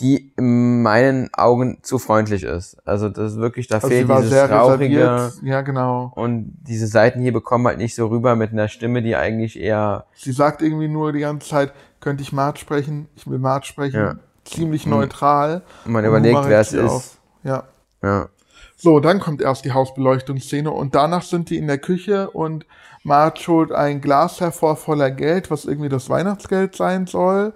[0.00, 2.76] die in meinen Augen zu freundlich ist.
[2.86, 5.32] Also das ist wirklich, da Also fehlt dieses sehr rauchige.
[5.42, 6.12] Ja, genau.
[6.14, 10.06] und diese Seiten hier bekommen halt nicht so rüber mit einer Stimme, die eigentlich eher
[10.14, 13.08] Sie sagt irgendwie nur die ganze Zeit, könnte ich Mart sprechen?
[13.14, 14.00] Ich will Mart sprechen.
[14.00, 14.14] Ja.
[14.44, 15.62] Ziemlich neutral.
[15.84, 16.90] man Und überlegt, Homer wer es ist.
[16.90, 17.18] auf.
[17.44, 17.64] Ja.
[18.02, 18.28] Ja.
[18.76, 22.66] So, dann kommt erst die Hausbeleuchtungsszene und danach sind die in der Küche und
[23.04, 27.52] Marge holt ein Glas hervor voller Geld, was irgendwie das Weihnachtsgeld sein soll.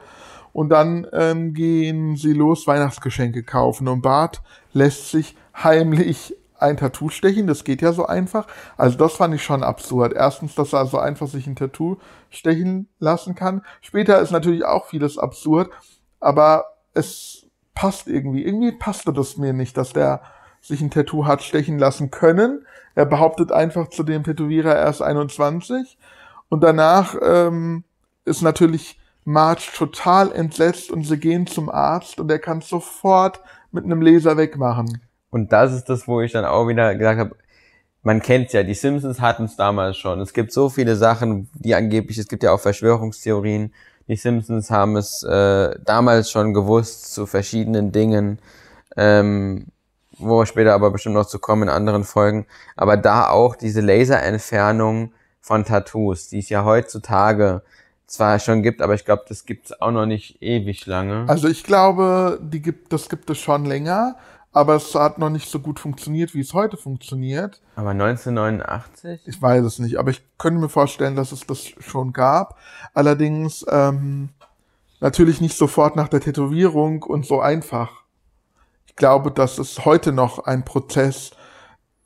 [0.56, 4.40] Und dann ähm, gehen sie los Weihnachtsgeschenke kaufen und Bart
[4.72, 7.46] lässt sich heimlich ein Tattoo stechen.
[7.46, 8.46] Das geht ja so einfach.
[8.78, 10.14] Also das fand ich schon absurd.
[10.14, 11.98] Erstens, dass er so einfach sich ein Tattoo
[12.30, 13.60] stechen lassen kann.
[13.82, 15.68] Später ist natürlich auch vieles absurd,
[16.20, 16.64] aber
[16.94, 18.42] es passt irgendwie.
[18.42, 20.22] Irgendwie passte das mir nicht, dass der
[20.62, 22.64] sich ein Tattoo hat stechen lassen können.
[22.94, 25.98] Er behauptet einfach zu dem Tätowierer, er ist 21.
[26.48, 27.84] Und danach ähm,
[28.24, 33.40] ist natürlich Marge total entsetzt und sie gehen zum Arzt und er kann sofort
[33.72, 35.00] mit einem Laser wegmachen.
[35.30, 37.36] Und das ist das, wo ich dann auch wieder gesagt habe,
[38.02, 40.20] man kennt's ja, die Simpsons hatten es damals schon.
[40.20, 43.74] Es gibt so viele Sachen, die angeblich, es gibt ja auch Verschwörungstheorien.
[44.06, 48.38] Die Simpsons haben es äh, damals schon gewusst zu verschiedenen Dingen,
[48.96, 49.66] ähm,
[50.18, 52.46] wo wir später aber bestimmt noch zu kommen in anderen Folgen.
[52.76, 57.62] Aber da auch diese Laserentfernung von Tattoos, die es ja heutzutage
[58.06, 61.24] zwar schon gibt, aber ich glaube, das gibt's auch noch nicht ewig lange.
[61.28, 64.16] Also ich glaube, die gibt, das gibt es schon länger,
[64.52, 67.60] aber es hat noch nicht so gut funktioniert, wie es heute funktioniert.
[67.74, 69.20] aber 1989?
[69.26, 72.56] Ich weiß es nicht, aber ich könnte mir vorstellen, dass es das schon gab.
[72.94, 74.30] Allerdings ähm,
[75.00, 78.04] natürlich nicht sofort nach der Tätowierung und so einfach.
[78.86, 81.32] Ich glaube, das ist heute noch ein Prozess,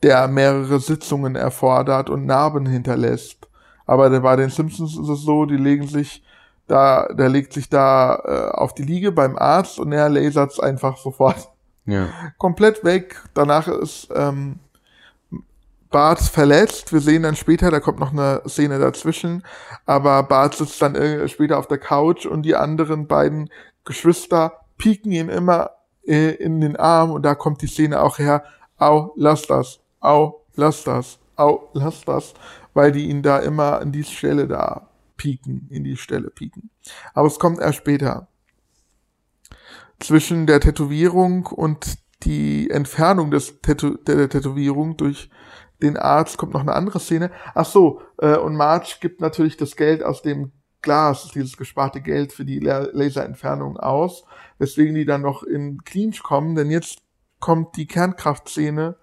[0.02, 3.49] der mehrere Sitzungen erfordert und Narben hinterlässt.
[3.90, 6.22] Aber bei den Simpsons ist es so, die legen sich
[6.68, 10.60] da, der legt sich da äh, auf die Liege beim Arzt und er lasert es
[10.60, 11.48] einfach sofort
[11.86, 12.06] Ja.
[12.38, 13.20] komplett weg.
[13.34, 14.60] Danach ist ähm,
[15.90, 16.92] Bart verletzt.
[16.92, 19.42] Wir sehen dann später, da kommt noch eine Szene dazwischen,
[19.86, 23.50] aber Bart sitzt dann später auf der Couch und die anderen beiden
[23.84, 25.70] Geschwister pieken ihn immer
[26.06, 28.44] äh, in den Arm und da kommt die Szene auch her.
[28.78, 29.80] Au, lass das.
[29.98, 31.18] Au, lass das.
[31.34, 32.34] Au, lass das.
[32.74, 36.70] Weil die ihn da immer an die Stelle da pieken, in die Stelle pieken.
[37.14, 38.28] Aber es kommt erst später
[39.98, 45.30] zwischen der Tätowierung und die Entfernung des Tätow der, Tätowierung durch
[45.82, 47.30] den Arzt kommt noch eine andere Szene.
[47.54, 50.52] Ach so, äh, und Marge gibt natürlich das Geld aus dem
[50.82, 54.24] Glas, dieses gesparte Geld für die La Laserentfernung aus,
[54.58, 56.98] weswegen die dann noch in Clinch kommen, denn jetzt
[57.38, 58.96] kommt die Kernkraftszene,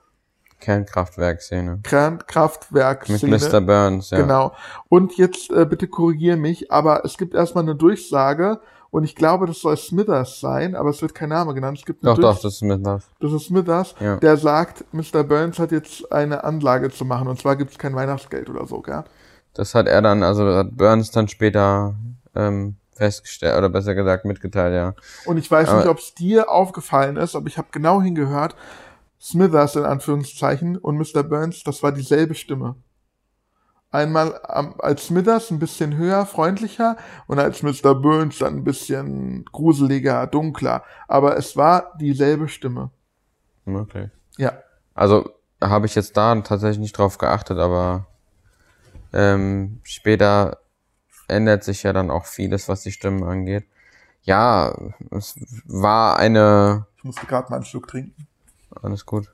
[0.60, 1.72] Kernkraftwerkszene.
[1.78, 3.38] Mit Kernkraftwerkszene.
[3.38, 3.62] Mr.
[3.62, 4.18] Burns, ja.
[4.22, 4.54] Genau.
[4.90, 9.46] Und jetzt äh, bitte korrigier mich, aber es gibt erstmal eine Durchsage und ich glaube,
[9.48, 11.78] das soll Smithers sein, aber es wird kein Name genannt.
[11.80, 13.04] Es gibt eine Doch, doch, Durch- das ist mit das.
[13.20, 14.16] das ist Smithers, Ja.
[14.18, 15.24] der sagt, Mr.
[15.24, 18.82] Burns hat jetzt eine Anlage zu machen und zwar gibt es kein Weihnachtsgeld oder so,
[18.82, 19.04] gell?
[19.54, 21.96] Das hat er dann, also hat Burns dann später
[22.36, 24.94] ähm, festgestellt, oder besser gesagt mitgeteilt, ja.
[25.26, 28.56] Und ich weiß Aber- nicht, ob es dir aufgefallen ist, aber ich habe genau hingehört,
[29.20, 31.24] Smithers in Anführungszeichen und Mr.
[31.24, 32.76] Burns, das war dieselbe Stimme.
[33.90, 37.96] Einmal als Smithers ein bisschen höher, freundlicher und als Mr.
[37.96, 40.84] Burns dann ein bisschen gruseliger, dunkler.
[41.08, 42.92] Aber es war dieselbe Stimme.
[43.64, 44.10] Möglich.
[44.38, 44.54] Ja.
[44.94, 45.30] Also
[45.62, 48.08] habe ich jetzt da tatsächlich nicht drauf geachtet, aber
[49.14, 50.60] ähm, später
[51.28, 53.66] ändert sich ja dann auch vieles, was die Stimmen angeht.
[54.24, 54.76] Ja,
[55.12, 58.27] es war eine Ich musste gerade mal einen Schluck trinken.
[58.82, 59.34] Alles gut.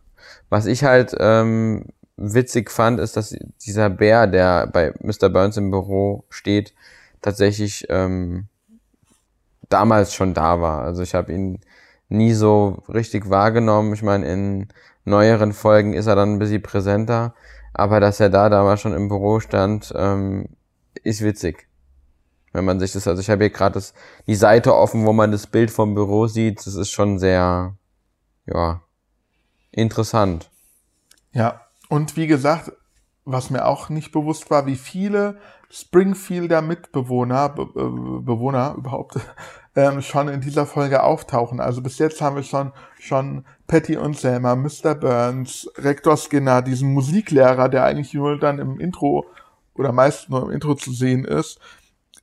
[0.49, 1.85] Was ich halt ähm,
[2.17, 5.29] witzig fand, ist, dass dieser Bär, der bei Mr.
[5.29, 6.73] Burns im Büro steht,
[7.21, 8.47] tatsächlich ähm,
[9.69, 10.83] damals schon da war.
[10.83, 11.59] Also ich habe ihn
[12.09, 13.93] nie so richtig wahrgenommen.
[13.93, 14.67] Ich meine, in
[15.05, 17.33] neueren Folgen ist er dann ein bisschen präsenter,
[17.73, 20.49] aber dass er da damals schon im Büro stand, ähm,
[21.03, 21.67] ist witzig.
[22.51, 23.81] Wenn man sich das, also ich habe hier gerade
[24.27, 26.59] die Seite offen, wo man das Bild vom Büro sieht.
[26.65, 27.75] Das ist schon sehr,
[28.45, 28.81] ja,
[29.73, 30.49] interessant.
[31.33, 32.71] Ja, und wie gesagt,
[33.25, 35.37] was mir auch nicht bewusst war, wie viele
[35.69, 39.19] Springfielder Mitbewohner, Be äh, Bewohner überhaupt,
[39.75, 41.59] ähm, schon in dieser Folge auftauchen.
[41.59, 44.93] Also bis jetzt haben wir schon, schon Patty und Selma, Mr.
[44.93, 49.25] Burns, Rektor Skinner, diesen Musiklehrer, der eigentlich nur dann im Intro
[49.73, 51.59] oder meist nur im Intro zu sehen ist,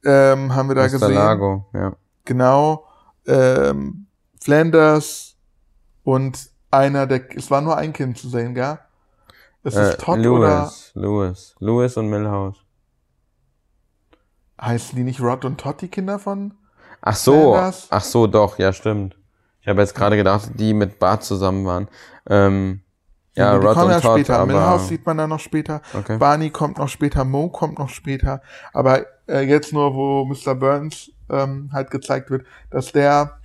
[0.04, 0.90] ähm, haben wir da Mr.
[0.90, 1.14] gesehen.
[1.14, 1.96] Lago, ja.
[2.24, 2.86] Genau,
[3.26, 4.06] ähm,
[4.40, 5.36] Flanders
[6.04, 8.78] und einer der, es war nur ein Kind zu sehen, gell?
[9.64, 12.56] Ist es Äh, Todd oder Lewis, Lewis, Lewis und Milhouse.
[14.61, 16.54] heißen die nicht Rod und Todd, die Kinder von?
[17.02, 17.88] Ach so, Flanders?
[17.90, 19.16] ach so, doch, ja, stimmt.
[19.62, 21.88] Ich habe jetzt gerade gedacht, die mit Bart zusammen waren.
[22.28, 22.83] Ähm,
[23.37, 24.38] ja, die Rod kommen und ja Todd, später.
[24.38, 25.83] aber Milhouse sieht man dann noch später.
[25.92, 26.18] Okay.
[26.18, 28.42] Barney kommt noch später, Mo kommt noch später.
[28.72, 30.54] Aber äh, jetzt nur, wo Mr.
[30.54, 33.39] Burns ähm, halt gezeigt wird, dass der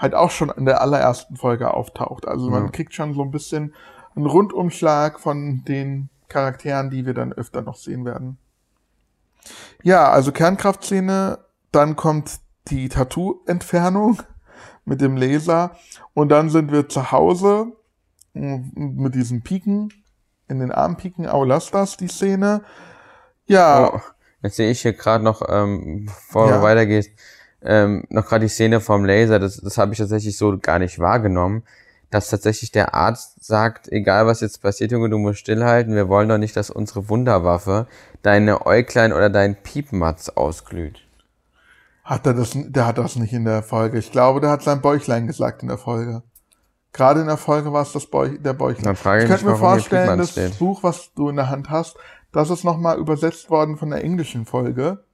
[0.00, 2.26] halt auch schon in der allerersten Folge auftaucht.
[2.26, 2.70] Also man Ja.
[2.70, 3.74] kriegt schon so ein bisschen
[4.16, 8.38] einen Rundumschlag von den Charakteren, die wir dann öfter noch sehen werden.
[9.82, 11.38] Ja, also Kernkraftszene,
[11.72, 14.22] dann kommt die Tattoo-Entfernung
[14.84, 15.76] mit dem Laser
[16.14, 17.72] und dann sind wir zu Hause
[18.34, 19.92] m- mit diesen Piken
[20.48, 21.24] in den Armpiken.
[21.24, 22.62] Das, die Szene.
[23.46, 24.00] Ja, Oh,
[24.42, 26.56] jetzt sehe ich hier gerade noch, ähm, bevor Ja.
[26.58, 27.10] du weitergehst,
[27.62, 30.98] ähm, noch gerade die Szene vom Laser, das, das habe ich tatsächlich so gar nicht
[30.98, 31.62] wahrgenommen,
[32.10, 36.28] dass tatsächlich der Arzt sagt, egal was jetzt passiert, Junge, du musst stillhalten, wir wollen
[36.28, 37.86] doch nicht, dass unsere Wunderwaffe
[38.22, 41.06] deine Äuglein oder dein Piepmatz ausglüht.
[42.04, 43.98] hat er das, der hat das nicht in der Folge.
[43.98, 46.22] Ich glaube, der hat sein Bäuchlein gesagt in der Folge.
[46.92, 48.84] Gerade in der Folge war es das Bäuch, der Bäuchlein.
[48.84, 50.58] Dann frage ich ich könnte mir vorstellen, das steht.
[50.58, 51.96] Buch, was du in der Hand hast,
[52.32, 55.04] das ist nochmal übersetzt worden von der englischen Folge.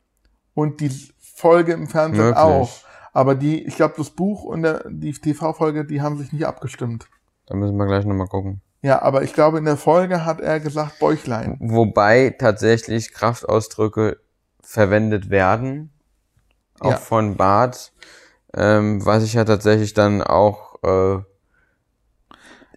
[0.55, 0.91] Und die
[1.37, 2.43] Folge im Fernsehen Möglich.
[2.43, 2.71] auch.
[3.13, 7.07] Aber die, ich glaube, das Buch und der, die TV-Folge, die haben sich nicht abgestimmt.
[7.47, 8.63] Da müssen wir gleich nochmal gucken.
[8.83, 11.57] Ja, aber ich glaube, in der Folge hat er gesagt Bäuchlein.
[11.61, 14.19] Wobei tatsächlich Kraftausdrücke
[14.63, 15.93] verwendet werden,
[16.81, 16.97] auch Ja.
[16.97, 17.93] von Bart,
[18.55, 21.19] ähm, was ich ja tatsächlich dann auch, äh,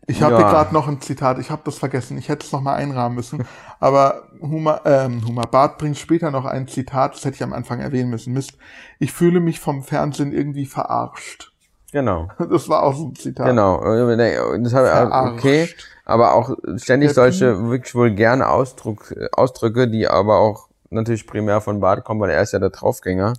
[0.10, 0.40] Ich habe Ja.
[0.40, 3.16] hier gerade noch ein Zitat, ich habe das vergessen, ich hätte es noch mal einrahmen
[3.16, 3.46] müssen.
[3.80, 7.80] Aber Huma, ähm, Huma Barth bringt später noch ein Zitat, das hätte ich am Anfang
[7.80, 8.34] erwähnen müssen.
[8.34, 8.54] Mist,
[8.98, 11.52] ich fühle mich vom Fernsehen irgendwie verarscht.
[11.92, 13.46] genau, Das war auch so ein Zitat.
[13.48, 14.18] genau, äh,
[14.64, 15.38] das hab, Verarscht.
[15.38, 15.70] okay,
[16.06, 21.80] aber auch ständig solche wirklich wohl gerne Ausdruck, Ausdrücke, die aber auch natürlich primär von
[21.82, 23.34] Bart kommen, weil er ist ja der Draufgänger,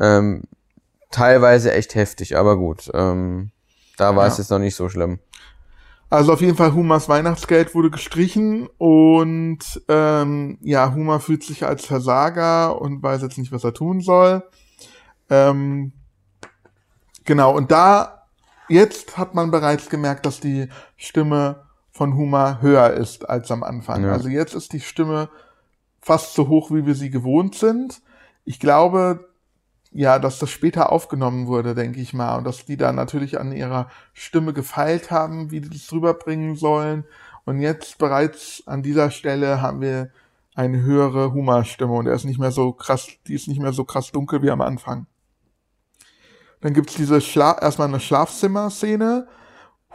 [0.00, 0.42] ähm,
[1.12, 3.50] teilweise echt heftig, aber gut, ähm,
[3.98, 4.32] da war Ja.
[4.32, 5.20] es jetzt noch nicht so schlimm.
[6.12, 11.86] Also auf jeden Fall Humas Weihnachtsgeld wurde gestrichen und ähm, ja, Huma fühlt sich als
[11.86, 14.42] Versager und weiß jetzt nicht, was er tun soll.
[15.30, 15.92] Ähm,
[17.24, 18.26] genau, und da,
[18.68, 24.04] jetzt hat man bereits gemerkt, dass die Stimme von Huma höher ist als am Anfang.
[24.04, 24.12] Ja.
[24.12, 25.30] Also jetzt ist die Stimme
[26.02, 28.02] fast so hoch, wie wir sie gewohnt sind.
[28.44, 29.30] Ich glaube,
[29.94, 33.52] ja, dass das später aufgenommen wurde, denke ich mal, und dass die da natürlich an
[33.52, 37.04] ihrer Stimme gefeilt haben, wie die das drüberbringen sollen.
[37.44, 40.10] Und jetzt bereits an dieser Stelle haben wir
[40.54, 43.84] eine höhere Huma-Stimme und er ist nicht mehr so krass, die ist nicht mehr so
[43.84, 45.06] krass dunkel wie am Anfang.
[46.60, 49.28] Dann gibt's diese Schla erstmal eine Schlafzimmer-Szene.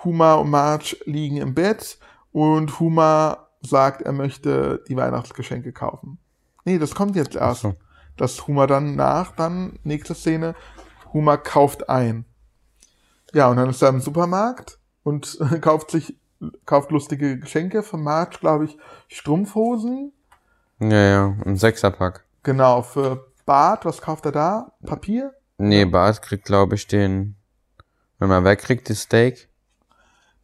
[0.03, 1.97] Huma und Marge liegen im Bett
[2.31, 6.19] und Huma sagt, er möchte die Weihnachtsgeschenke kaufen.
[6.65, 7.61] Nee, das kommt jetzt erst.
[7.61, 7.75] so.
[8.17, 10.55] Dass Huma dann nach, dann, nächste Szene,
[11.13, 12.25] Huma kauft ein.
[13.33, 16.17] Ja, und dann ist er im Supermarkt und kauft sich,
[16.65, 18.77] kauft lustige Geschenke für Marge, glaube ich,
[19.07, 20.13] Strumpfhosen.
[20.79, 22.25] Ja, ja, ein Sechserpack.
[22.43, 24.73] Genau, für Bart, was kauft er da?
[24.85, 25.33] Papier?
[25.57, 27.35] Nee, Bart kriegt, glaube ich, den,
[28.19, 29.49] wenn man wegkriegt, das Steak.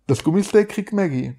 [0.08, 1.36] Das Gummisteak kriegt Maggie.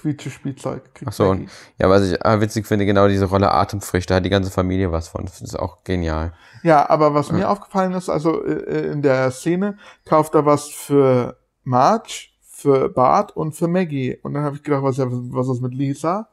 [0.00, 1.42] Quietsche Spielzeug kriegt Ach so, Maggie.
[1.42, 4.92] und, ja, was ich ah, witzig finde, genau diese Rolle Atemfrüchte, hat die ganze Familie
[4.92, 5.24] was von.
[5.24, 6.32] Das ist auch genial.
[6.62, 11.36] Ja, aber was mir aufgefallen ist, also äh, in der Szene kauft er was für
[11.64, 14.18] Marge, für Bart und für Maggie.
[14.22, 16.28] Und dann habe ich gedacht, was, was ist mit Lisa?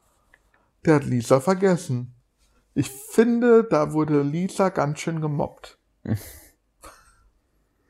[0.85, 2.13] Der hat Lisa vergessen.
[2.73, 5.77] Ich finde, da wurde Lisa ganz schön gemobbt.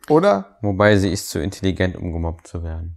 [0.10, 0.58] Oder?
[0.62, 2.97] Wobei sie ist zu intelligent, um gemobbt zu werden.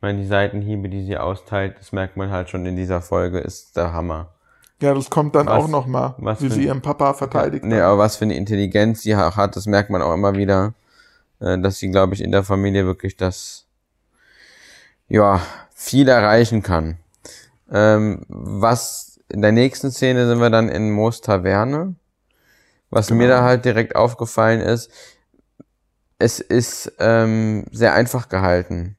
[0.00, 3.38] Ich meine, die Seitenhiebe, die sie austeilt, das merkt man halt schon in dieser Folge,
[3.38, 4.30] ist der Hammer.
[4.80, 7.66] Ja, das kommt dann Was- auch noch mal, was wie sie ihren Papa verteidigt.
[7.66, 10.72] Nee, aber was für eine Intelligenz sie ha- hat, das merkt man auch immer wieder,
[11.40, 13.66] äh, dass sie, glaube ich, in der Familie wirklich das,
[15.08, 15.42] ja,
[15.74, 16.96] viel erreichen kann.
[17.70, 21.94] Ähm, was, in der nächsten Szene sind wir dann in Moos Taverne.
[22.88, 23.18] Was Genau.
[23.18, 24.90] mir da halt direkt aufgefallen ist,
[26.18, 28.96] es ist ähm, sehr einfach gehalten.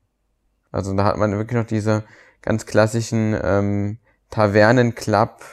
[0.71, 2.03] Also da hat man wirklich noch diese
[2.41, 3.97] ganz klassischen ähm,
[4.29, 5.43] Tavernenklapp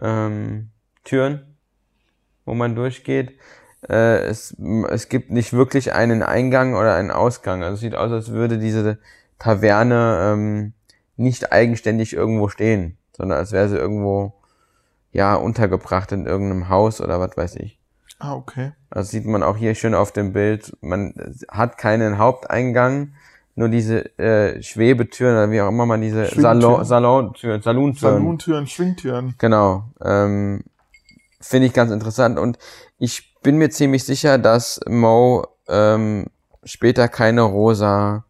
[0.00, 0.70] ähm,
[2.44, 3.38] wo man durchgeht.
[3.88, 4.56] Äh, es,
[4.90, 7.62] es gibt nicht wirklich einen Eingang oder einen Ausgang.
[7.62, 8.98] Also es sieht aus, als würde diese
[9.38, 10.72] Taverne ähm,
[11.16, 14.34] nicht eigenständig irgendwo stehen, sondern als wäre sie irgendwo
[15.10, 17.78] ja untergebracht in irgendeinem Haus oder was weiß ich.
[18.18, 18.72] Ah, okay.
[18.90, 20.76] Das sieht man auch hier schön auf dem Bild.
[20.80, 21.14] Man
[21.48, 23.14] hat keinen Haupteingang,
[23.54, 26.26] nur diese äh, Schwebetüren oder wie auch immer man diese.
[26.26, 28.14] Salon, Salontüren, Salontüren.
[28.14, 29.34] Salontüren, Schwingtüren.
[29.38, 29.84] Genau.
[30.02, 30.64] Ähm,
[31.40, 32.38] Finde ich ganz interessant.
[32.38, 32.58] Und
[32.98, 36.26] ich bin mir ziemlich sicher, dass Mo ähm,
[36.64, 38.24] später keine rosa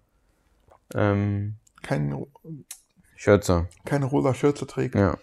[0.94, 2.26] ähm, Kein,
[3.16, 3.68] Schürze.
[3.84, 4.94] keine rosa Schürze trägt.
[4.94, 5.18] Ja.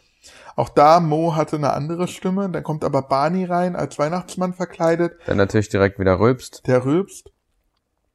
[0.55, 2.49] Auch da, Mo hatte eine andere Stimme.
[2.49, 5.17] Dann kommt aber Barney rein, als Weihnachtsmann verkleidet.
[5.25, 6.67] Dann natürlich direkt wieder rülpst.
[6.67, 7.31] Der rülpst.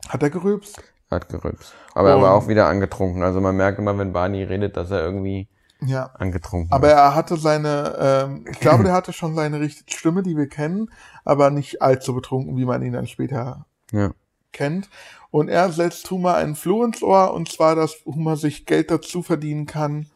[0.08, 0.82] Hat er gerülpst?
[1.14, 1.72] Hat gerülpst.
[1.94, 3.22] Aber er war Und- auch wieder angetrunken.
[3.22, 5.48] Also man merkt immer, wenn Barney redet, dass er irgendwie
[5.80, 6.10] Ja.
[6.18, 6.94] angetrunken Aber ist.
[6.94, 10.90] er hatte seine, ähm, ich glaube, der hatte schon seine richtige Stimme, die wir kennen,
[11.24, 14.10] aber nicht allzu betrunken, wie man ihn dann später Ja.
[14.52, 14.88] kennt.
[15.30, 19.22] Und er setzt Huma einen Floh ins Ohr, und zwar, dass Huma sich Geld dazu
[19.22, 20.06] verdienen kann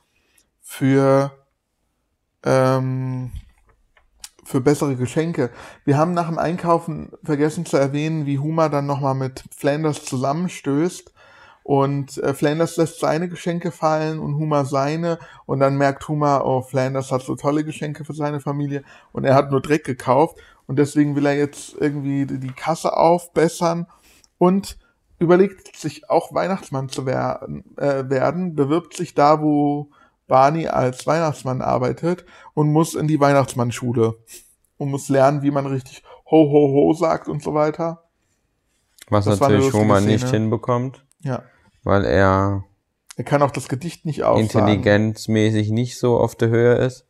[0.63, 1.33] für,
[2.45, 3.33] ähm,
[4.49, 5.51] für bessere Geschenke.
[5.85, 11.13] Wir haben nach dem Einkaufen vergessen zu erwähnen, wie Huma dann nochmal mit Flanders zusammenstößt.
[11.65, 15.19] Und äh, Flanders lässt seine Geschenke fallen und Huma seine.
[15.45, 19.35] Und dann merkt Huma, oh, Flanders hat so tolle Geschenke für seine Familie und er
[19.35, 20.39] hat nur Dreck gekauft.
[20.67, 23.87] Und deswegen will er jetzt irgendwie die Kasse aufbessern
[24.39, 24.79] und
[25.19, 29.91] überlegt sich auch Weihnachtsmann zu werden, äh, werden, bewirbt sich da, wo
[30.29, 34.17] Barney als Weihnachtsmann arbeitet und muss in die Weihnachtsmannschule
[34.77, 38.05] und muss lernen, wie man richtig ho ho ho sagt und so weiter.
[39.09, 41.43] Was Das natürlich Homer nicht hinbekommt, Ja.
[41.83, 42.65] weil er
[43.17, 44.69] Er kann auch das Gedicht nicht aussagen.
[44.69, 47.05] intelligenzmäßig nicht so auf der Höhe ist.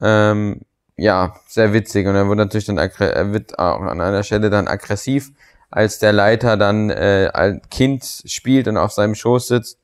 [0.00, 0.62] Ähm,
[0.96, 2.06] ja, sehr witzig.
[2.06, 5.32] Und er wird natürlich dann er wird auch an einer Stelle dann aggressiv,
[5.70, 9.78] als der Leiter dann äh, als Kind spielt und auf seinem Schoß sitzt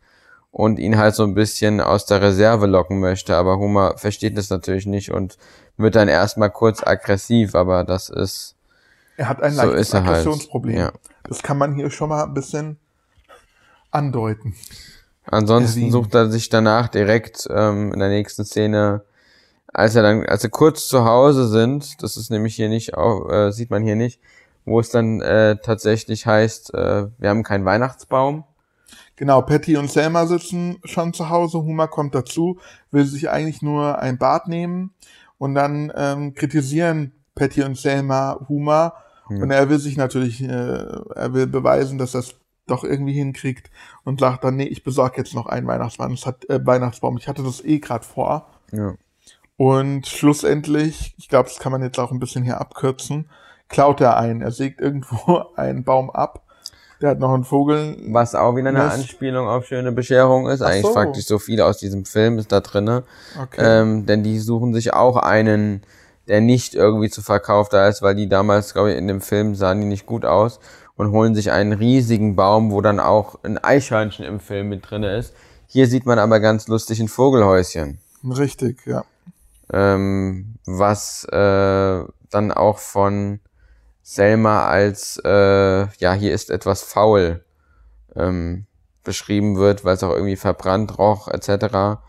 [0.52, 3.34] und ihn halt so ein bisschen aus der Reserve locken möchte.
[3.34, 5.38] Aber Homer versteht das natürlich nicht und
[5.78, 8.54] wird dann erstmal kurz aggressiv, aber das ist
[9.16, 10.10] Er hat ein so leichtes er halt.
[10.10, 10.76] Aggressionsproblem.
[10.76, 10.92] Ja.
[11.24, 12.76] Das kann man hier schon mal ein bisschen
[13.90, 14.54] andeuten.
[15.24, 15.92] Ansonsten Erwähnen.
[15.92, 19.04] sucht er sich danach direkt ähm, in der nächsten Szene,
[19.72, 23.30] als er dann, als sie kurz zu Hause sind, das ist nämlich hier nicht, auch,
[23.30, 24.20] äh, sieht man hier nicht,
[24.66, 28.44] wo es dann äh, tatsächlich heißt, äh, wir haben keinen Weihnachtsbaum.
[29.22, 31.58] Genau, Patty und Selma sitzen schon zu Hause.
[31.58, 32.58] Huma kommt dazu,
[32.90, 34.94] will sich eigentlich nur ein Bad nehmen
[35.38, 38.94] und dann ähm, kritisieren Patty und Selma Huma
[39.28, 42.34] und er will sich natürlich, äh, er will beweisen, dass er es
[42.66, 43.70] doch irgendwie hinkriegt
[44.02, 47.16] und sagt dann, nee, ich besorge jetzt noch einen Weihnachtsmann, hat, äh, Weihnachtsbaum.
[47.16, 48.48] Ich hatte das eh gerade vor.
[48.72, 48.96] Ja.
[49.56, 53.30] Und schlussendlich, ich glaube, das kann man jetzt auch ein bisschen hier abkürzen,
[53.68, 54.42] klaut er einen.
[54.42, 56.42] Er sägt irgendwo einen Baum ab.
[57.02, 57.96] Der hat noch einen Vogel.
[58.06, 60.62] Was auch wieder eine Anspielung auf schöne Bescherung ist.
[60.62, 60.92] Eigentlich so.
[60.92, 63.02] faktisch so viel aus diesem Film ist da drinne.
[63.42, 63.60] Okay.
[63.60, 65.82] Ähm, denn die suchen sich auch einen,
[66.28, 69.56] der nicht irgendwie zu verkaufen da ist, weil die damals, glaube ich, in dem Film
[69.56, 70.60] sahen die nicht gut aus
[70.96, 75.16] und holen sich einen riesigen Baum, wo dann auch ein Eichhörnchen im Film mit drinne
[75.16, 75.34] ist.
[75.66, 79.04] Hier sieht man aber ganz lustig ein Vogelhäuschen, Richtig, ja.
[79.72, 83.40] ähm, was äh, dann auch von
[84.02, 87.44] Selma als, äh, ja, hier ist etwas faul
[88.16, 88.66] ähm,
[89.04, 92.00] beschrieben wird, weil es auch irgendwie verbrannt roch, etc.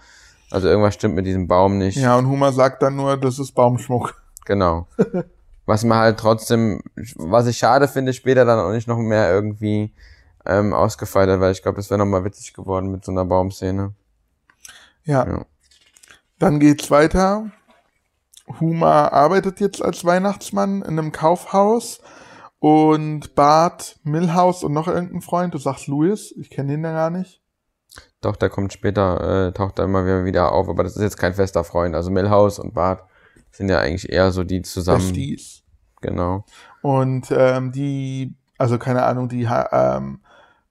[0.52, 1.98] Also irgendwas stimmt mit diesem Baum nicht.
[1.98, 4.22] Ja, und Huma sagt dann nur, das ist Baumschmuck.
[4.46, 4.88] Genau.
[5.66, 6.82] Was man halt trotzdem,
[7.16, 9.94] was ich schade finde, später dann auch nicht noch mehr irgendwie
[10.46, 13.94] ähm, ausgefeilt hat, weil ich glaube, das wäre nochmal witzig geworden mit so einer Baumszene.
[15.06, 15.26] Ja.
[15.26, 15.46] Ja.
[16.38, 17.50] Dann geht's weiter.
[18.60, 22.02] Huma arbeitet jetzt als Weihnachtsmann in einem Kaufhaus
[22.60, 27.10] und Bart, Milhouse und noch irgendein Freund, du sagst Louis, ich kenne den ja gar
[27.10, 27.42] nicht.
[28.22, 31.34] Doch, der kommt später, äh, taucht da immer wieder, auf, aber das ist jetzt kein
[31.34, 31.94] fester Freund.
[31.94, 33.04] Also Milhouse und Bart
[33.52, 35.00] sind ja eigentlich eher so die zusammen.
[35.00, 35.64] Besties.
[36.02, 36.46] Genau.
[36.82, 40.22] Und ähm, die, also keine Ahnung, die ähm,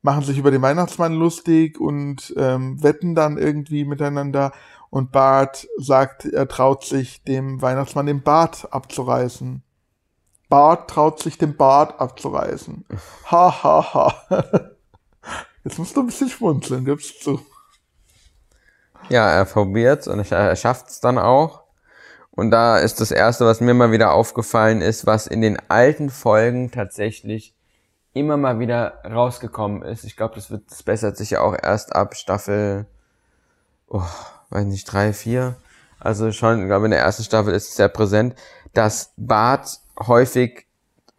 [0.02, 4.52] machen sich über den Weihnachtsmann lustig und ähm, wetten dann irgendwie miteinander.
[4.92, 9.62] Und Bart sagt, er traut sich dem Weihnachtsmann den Bart abzureißen.
[10.50, 12.84] Bart traut sich den Bart abzureißen.
[13.30, 14.14] Ha, ha, ha.
[15.64, 17.40] Jetzt musst du ein bisschen schmunzeln, gibst du.
[19.08, 21.62] Ja, er probiert's und er schafft's dann auch.
[22.30, 26.10] Und da ist das erste, was mir mal wieder aufgefallen ist, was in den alten
[26.10, 27.56] Folgen tatsächlich
[28.12, 30.04] immer mal wieder rausgekommen ist.
[30.04, 32.84] Ich glaube, das wird, das bessert sich ja auch erst ab Staffel,
[33.88, 34.02] oh,
[34.52, 35.56] weiß nicht, drei, vier.
[35.98, 38.34] Also schon, ich glaube, in der ersten Staffel ist es sehr präsent,
[38.74, 40.66] dass Bart häufig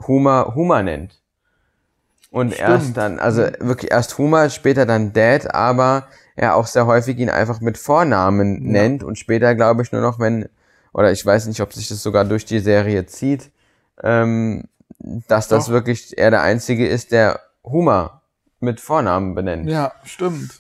[0.07, 1.21] Huma Huma nennt.
[2.31, 2.69] Und Stimmt.
[2.69, 7.29] erst dann, also wirklich erst Huma, später dann Dad, aber er auch sehr häufig ihn
[7.29, 10.49] einfach mit Vornamen nennt und später glaube ich nur noch, wenn,
[10.93, 13.51] oder ich weiß nicht, ob sich das sogar durch die Serie zieht,
[14.01, 14.63] ähm,
[14.99, 15.73] dass das Doch.
[15.73, 18.21] wirklich er der Einzige ist, der Huma
[18.59, 19.69] mit Vornamen benennt.
[19.69, 20.59] Ja, stimmt.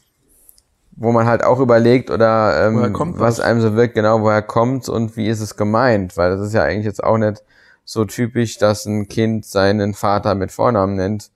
[0.95, 4.87] Wo man halt auch überlegt oder ähm, kommt was einem so wirkt, genau, woher kommt
[4.89, 7.43] und wie ist es gemeint, weil das ist ja eigentlich jetzt auch nicht
[7.83, 11.31] so typisch, dass ein Kind seinen Vater mit Vornamen nennt,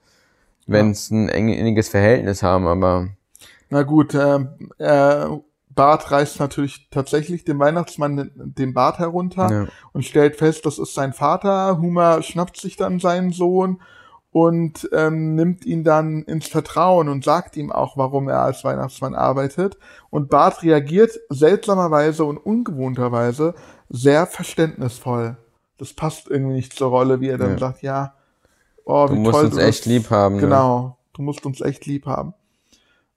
[0.68, 3.08] wenn es ein eng- inniges Verhältnis haben, aber
[3.70, 4.40] Na gut, äh,
[4.78, 5.28] äh,
[5.70, 9.66] Bart reißt natürlich tatsächlich dem Weihnachtsmann den, Bart herunter Ja.
[9.94, 11.78] und stellt fest, das ist sein Vater.
[11.80, 13.80] Hummer schnappt sich dann seinen Sohn
[14.40, 19.16] und ähm, nimmt ihn dann ins Vertrauen und sagt ihm auch, warum er als Weihnachtsmann
[19.16, 19.78] arbeitet.
[20.12, 23.56] Und Bart reagiert seltsamerweise und ungewohnterweise
[23.90, 25.38] sehr verständnisvoll.
[25.80, 27.58] Das passt irgendwie nicht zur Rolle, wie er dann Ja.
[27.58, 28.14] sagt, ja,
[28.86, 30.36] oh, du wie musst toll uns du echt das- lieb haben.
[30.36, 30.42] ne?
[30.42, 32.34] Genau, du musst uns echt lieb haben.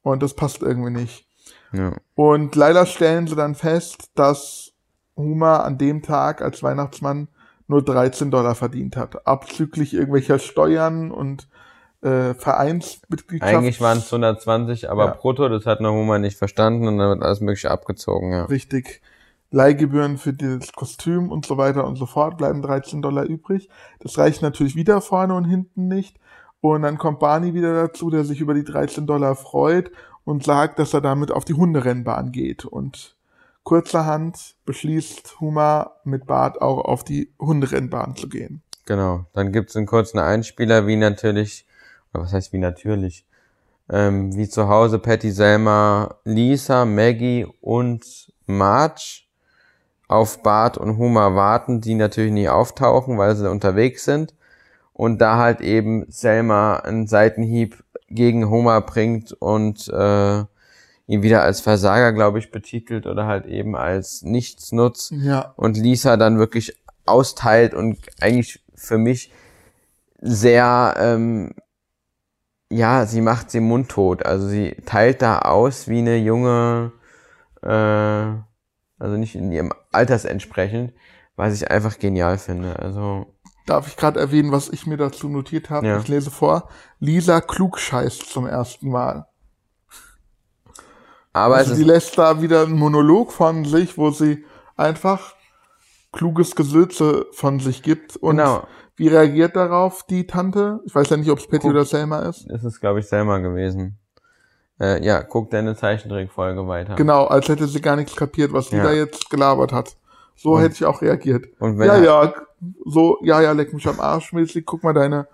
[0.02, 1.26] Und das passt irgendwie nicht.
[1.74, 1.92] Ja.
[2.14, 4.72] Und leider stellen sie dann fest, dass
[5.16, 7.28] Huma an dem Tag als Weihnachtsmann
[7.70, 9.26] nur 13 Dollar verdient hat.
[9.26, 11.48] Abzüglich irgendwelcher Steuern und
[12.02, 13.54] äh, Vereinsmitgliedschaft.
[13.54, 15.12] Eigentlich waren es 120, aber Ja.
[15.12, 18.44] brutto, das hat noch Hummer nicht verstanden und dann wird alles mögliche abgezogen, ja.
[18.44, 19.00] Richtig.
[19.52, 23.68] Leihgebühren für das Kostüm und so weiter und so fort bleiben 13 Dollar übrig.
[23.98, 26.18] Das reicht natürlich wieder vorne und hinten nicht.
[26.60, 29.90] Und dann kommt Barney wieder dazu, der sich über die 13 Dollar freut
[30.24, 32.64] und sagt, dass er damit auf die Hunderennbahn geht.
[32.64, 33.16] Und
[33.62, 38.62] kurzerhand beschließt Huma mit Bart auch auf die Hunderennbahn zu gehen.
[38.86, 39.26] Genau.
[39.34, 41.66] Dann gibt's einen kurzen Einspieler, wie natürlich,
[42.12, 43.24] oder was heißt wie natürlich,
[43.88, 49.22] ähm, wie zu Hause Patty, Selma, Lisa, Maggie und Marge
[50.08, 54.34] auf Bart und Huma warten, die natürlich nie auftauchen, weil sie unterwegs sind.
[54.92, 60.44] Und da halt eben Selma einen Seitenhieb gegen Homer bringt und äh,
[61.10, 66.16] ihn wieder als Versager, glaube ich, betitelt oder halt eben als Nichtsnutz Ja, und Lisa
[66.16, 69.32] dann wirklich austeilt und eigentlich für mich
[70.20, 71.52] sehr, ähm,
[72.70, 74.24] ja, sie macht sie mundtot.
[74.24, 76.92] Also sie teilt da aus wie eine junge,
[77.62, 77.68] äh,
[79.02, 80.92] also nicht in ihrem Alters entsprechend,
[81.34, 82.78] was ich einfach genial finde.
[82.78, 83.26] Also
[83.66, 85.88] darf ich gerade erwähnen, was ich mir dazu notiert habe?
[85.88, 85.98] Ja.
[85.98, 86.68] Ich lese vor.
[87.00, 89.26] Lisa klugscheißt zum ersten Mal.
[91.32, 94.44] Aber Also ist lässt da wieder einen Monolog von sich, wo sie
[94.76, 95.34] einfach
[96.12, 98.16] kluges Gesülze von sich gibt.
[98.16, 98.64] Und Genau.
[98.96, 100.80] wie reagiert darauf die Tante?
[100.84, 102.50] Ich weiß ja nicht, ob es Patty oder Selma ist.
[102.50, 103.96] ist es, glaube ich, Selma gewesen.
[104.80, 106.94] Äh, ja, guck deine Zeichentrickfolge weiter.
[106.96, 108.84] Genau, als hätte sie gar nichts kapiert, was die Ja.
[108.84, 109.96] da jetzt gelabert hat.
[110.36, 111.46] So Und- hätte ich auch reagiert.
[111.58, 112.34] Und wenn Ja, ja,
[112.86, 115.28] so, ja, ja, leck mich am Arsch mäßig, guck mal deine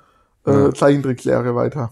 [0.45, 0.75] äh, Ja.
[0.75, 1.91] Zeichentrickserie weiter.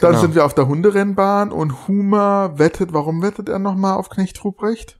[0.00, 0.20] Dann Genau.
[0.22, 4.98] sind wir auf der Hunderennbahn und Huma wettet, warum wettet er nochmal auf Knecht Ruprecht?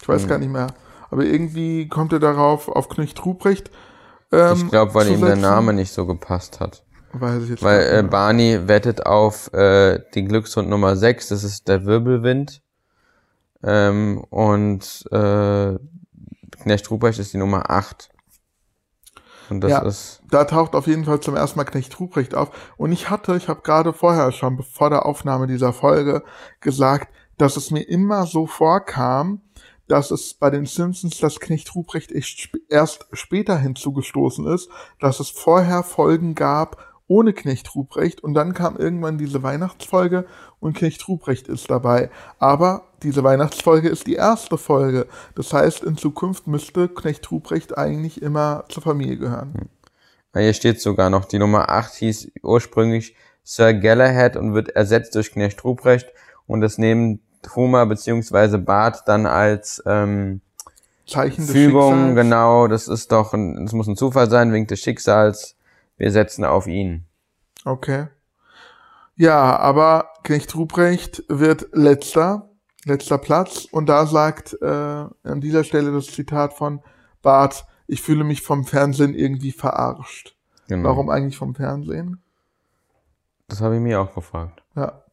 [0.00, 0.28] Ich weiß Hm.
[0.28, 0.68] gar nicht mehr.
[1.10, 3.70] Aber irgendwie kommt er darauf, auf Knecht Ruprecht.
[4.32, 5.36] Ähm, ich glaube, weil ihm der.
[5.36, 6.84] Name nicht so gepasst hat.
[7.12, 8.02] Weiß ich jetzt Weil äh.
[8.02, 12.62] Barney wettet auf äh, den Glückshund Nummer 6, das ist der Wirbelwind.
[13.62, 15.78] Ähm, und äh,
[16.62, 18.08] Knecht Ruprecht ist die Nummer 8.
[19.52, 19.78] Und das Ja.
[19.80, 20.22] ist.
[20.30, 22.50] da taucht auf jeden Fall zum ersten Mal Knecht Ruprecht auf.
[22.76, 26.22] Und ich hatte, ich habe gerade vorher schon, vor der Aufnahme dieser Folge,
[26.60, 29.40] gesagt, dass es mir immer so vorkam,
[29.88, 32.12] dass es bei den Simpsons das Knecht Ruprecht
[32.68, 36.78] erst später hinzugestoßen ist, dass es vorher Folgen gab
[37.12, 40.24] ohne Knecht Ruprecht und dann kam irgendwann diese Weihnachtsfolge
[40.60, 42.08] und Knecht Ruprecht ist dabei.
[42.38, 45.06] Aber diese Weihnachtsfolge ist die erste Folge.
[45.34, 49.68] Das heißt, in Zukunft müsste Knecht Ruprecht eigentlich immer zur Familie gehören.
[50.34, 55.14] Ja, Hier steht sogar noch, die Nummer 8 hieß ursprünglich Sir Galahad und wird ersetzt
[55.14, 56.10] durch Knecht Ruprecht.
[56.46, 57.20] Und das nehmen
[57.54, 60.40] Homer beziehungsweise Bart dann als ähm,
[61.06, 62.16] Zeichen des Fügung, Schicksals.
[62.16, 65.56] genau, das ist doch, ein, das muss ein Zufall sein, wegen des Schicksals.
[66.02, 67.06] Wir setzen auf ihn.
[67.64, 68.08] Okay.
[69.14, 72.50] Ja, aber Knecht Ruprecht wird letzter,
[72.84, 73.68] letzter Platz.
[73.70, 76.80] Und da sagt äh, an dieser Stelle das Zitat von
[77.22, 80.36] Bart, ich fühle mich vom Fernsehen irgendwie verarscht.
[80.66, 80.88] Genau.
[80.88, 82.20] Warum eigentlich vom Fernsehen?
[83.46, 84.64] Das habe ich mir auch gefragt.
[84.74, 85.04] Ja.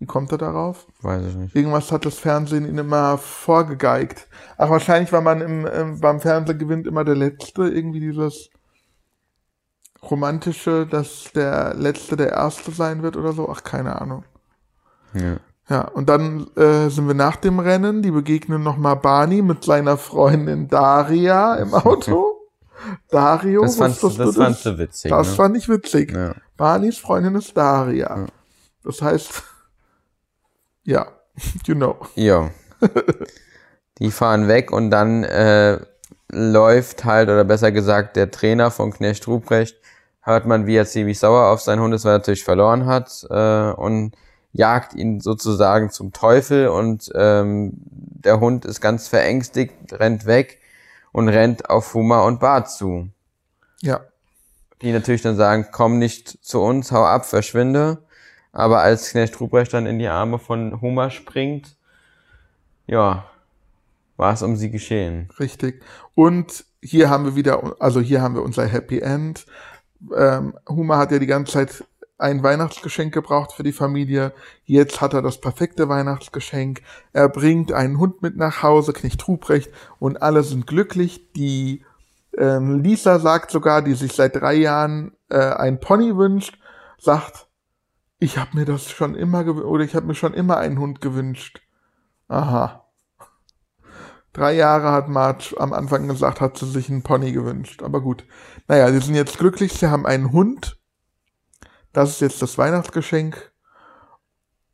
[0.00, 0.88] Wie kommt er darauf?
[1.02, 1.54] Weiß ich nicht.
[1.54, 4.26] Irgendwas hat das Fernsehen ihn immer vorgegeigt.
[4.56, 7.68] Ach, wahrscheinlich, weil man im, im, beim Fernsehen gewinnt immer der Letzte.
[7.68, 8.50] Irgendwie dieses
[10.08, 13.48] romantische, dass der Letzte der Erste sein wird oder so.
[13.48, 14.24] Ach, keine Ahnung.
[15.14, 15.36] Ja.
[15.68, 18.02] Ja, und dann äh, sind wir nach dem Rennen.
[18.02, 22.40] Die begegnen nochmal Barney mit seiner Freundin Daria im Auto.
[23.08, 25.10] Dario, Das fandst, das du fandst du witzig.
[25.10, 25.34] Das ne?
[25.34, 26.12] fand ich witzig.
[26.12, 26.34] ja.
[26.56, 28.26] Barneys Freundin ist Daria.
[28.84, 29.42] Das heißt,
[30.82, 31.06] ja,
[31.66, 31.96] you know.
[32.16, 32.50] Ja.
[33.98, 35.78] Die fahren weg und dann äh,
[36.28, 39.76] läuft halt, oder besser gesagt, der Trainer von Knecht Ruprecht,
[40.22, 43.26] hört man, wie er ziemlich sauer auf seinen Hund ist, weil er natürlich verloren hat,
[43.28, 44.12] äh, und
[44.52, 50.60] jagt ihn sozusagen zum Teufel und ähm, der Hund ist ganz verängstigt, rennt weg
[51.10, 53.08] und rennt auf Huma und Bart zu.
[53.80, 54.00] Ja,
[54.82, 57.98] Die natürlich dann sagen, komm nicht zu uns, hau ab, verschwinde.
[58.52, 61.76] Aber als Knecht Ruprecht dann in die Arme von Huma springt,
[62.86, 63.24] ja,
[64.16, 65.30] war es um sie geschehen.
[65.40, 65.82] richtig.
[66.14, 69.46] Und hier haben wir wieder, also hier haben wir unser Happy End.
[70.16, 71.84] Ähm, Huma hat ja die ganze Zeit
[72.18, 74.32] ein Weihnachtsgeschenk gebraucht für die Familie.
[74.64, 76.82] Jetzt hat er das perfekte Weihnachtsgeschenk.
[77.12, 81.32] Er bringt einen Hund mit nach Hause, Knecht Ruprecht, und alle sind glücklich.
[81.32, 81.84] Die
[82.38, 86.58] ähm, Lisa sagt sogar, die sich seit drei Jahren äh, ein Pony wünscht,
[86.98, 87.48] sagt,
[88.20, 91.60] ich habe mir das schon immer oder ich habe mir schon immer einen Hund gewünscht.
[92.28, 92.81] Aha.
[94.32, 97.82] Drei Jahre hat Marge am Anfang gesagt, hat sie sich einen Pony gewünscht.
[97.82, 98.24] Aber gut.
[98.66, 100.78] Naja, sie sind jetzt glücklich, sie haben einen Hund.
[101.92, 103.52] Das ist jetzt das Weihnachtsgeschenk.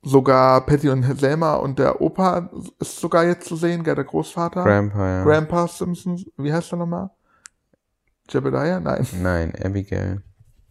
[0.02, 4.62] Sogar Patty und Selma und der Opa ist sogar jetzt zu sehen, gell, der Großvater.
[4.62, 5.24] Grandpa, ja.
[5.24, 7.10] Grandpa Simpson, wie heißt er nochmal?
[8.28, 8.78] Jebediah?
[8.78, 9.06] Nein.
[9.20, 10.22] Nein, Abigail.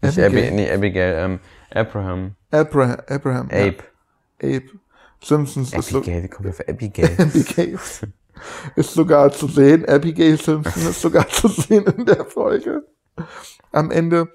[0.02, 0.26] Abigail.
[0.26, 1.40] Abi, nee, Abigail, ähm,
[1.72, 2.36] Abraham.
[2.52, 2.98] Abraham.
[3.10, 3.50] Abraham.
[3.52, 3.58] ja.
[3.58, 3.84] Abe.
[4.42, 4.80] Abe.
[5.22, 7.12] Simpsons ist so, Abigail, kommt auf Abigail?
[7.18, 7.78] Abigail
[8.76, 9.88] ist sogar zu sehen.
[9.88, 12.84] Abigail Simpson ist sogar zu sehen in der Folge
[13.72, 14.30] am Ende.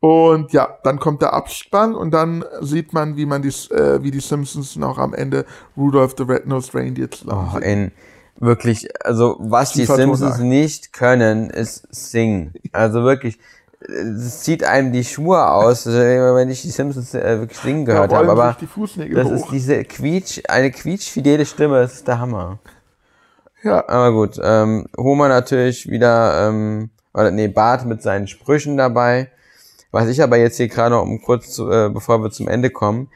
[0.00, 4.10] Und ja, dann kommt der Abspann und dann sieht man, wie man die, äh, wie
[4.10, 5.46] die Simpsons noch am Ende
[5.76, 7.92] Rudolph the Red-Nosed Reindeer zusammen Oh, in
[8.38, 12.52] wirklich, also was die Simpsons nicht können, ist singen.
[12.72, 13.38] Also wirklich,
[13.80, 18.16] es zieht einem die Schuhe aus, wenn ich die Simpsons äh, wirklich singen gehört Da
[18.16, 18.30] habe.
[18.30, 19.32] Aber das hoch.
[19.32, 22.58] ist diese quietsch, eine quietschfidele Stimme, das ist der Hammer.
[23.64, 29.30] Ja, Aber gut, ähm, Homer natürlich wieder, ähm, oder nee, Bart mit seinen Sprüchen dabei.
[29.90, 32.70] Was ich aber jetzt hier gerade noch, um kurz zu, äh, bevor wir zum Ende
[32.70, 33.08] kommen,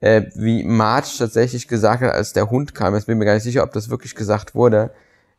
[0.00, 3.34] äh, wie Marge tatsächlich gesagt hat, als der Hund kam, jetzt bin ich mir gar
[3.34, 4.92] nicht sicher, ob das wirklich gesagt wurde,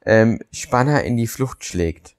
[0.05, 2.15] ähm, Spanner in die Flucht schlägt.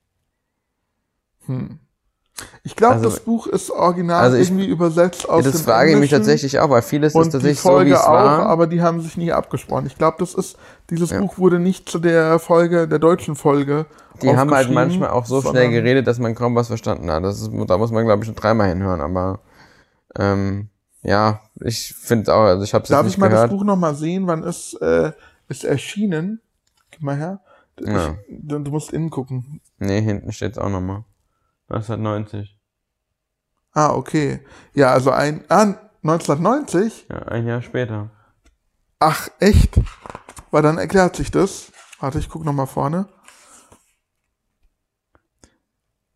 [2.62, 5.64] Ich glaube, also- das Buch ist original also ich- irgendwie übersetzt aus Ja, das dem
[5.66, 6.18] frage ich mich Englischen.
[6.18, 8.46] tatsächlich auch, weil vieles ist und die tatsächlich so, wie Folge es auch, war.
[8.46, 9.86] aber die haben sich nie abgesprochen.
[9.86, 10.56] Ich glaube, das ist
[10.90, 13.86] dieses Buch wurde nicht zu der Folge, der deutschen Folge.
[14.22, 17.24] Die haben halt manchmal auch so schnell geredet, dass man kaum was verstanden hat.
[17.24, 19.40] Das ist, da muss man, glaube ich, schon dreimal hinhören, aber
[20.18, 20.68] ähm,
[21.02, 23.50] ja, ich finde auch, also ich habe es Darf ich mal gehört.
[23.50, 24.26] das Buch noch mal sehen?
[24.26, 25.12] Wann ist äh,
[25.48, 26.40] ist erschienen?
[26.90, 27.40] Gib mal her.
[27.78, 28.14] Ich, Ja.
[28.28, 29.60] du, du musst innen gucken.
[29.78, 31.04] Nee, hinten steht's auch nochmal.
[31.70, 32.58] 1990.
[33.72, 34.44] Ah, okay.
[34.74, 37.06] Ja, also ein ah, 1990.
[37.08, 38.10] Ja, ein Jahr später.
[38.98, 39.80] Ach, echt?
[40.50, 41.72] Weil dann erklärt sich das.
[42.00, 43.08] Warte, ich guck noch mal vorne.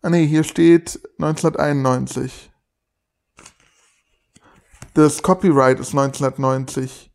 [0.02, 2.50] Ah nee, hier steht 1991.
[4.92, 7.10] Das Copyright ist 1990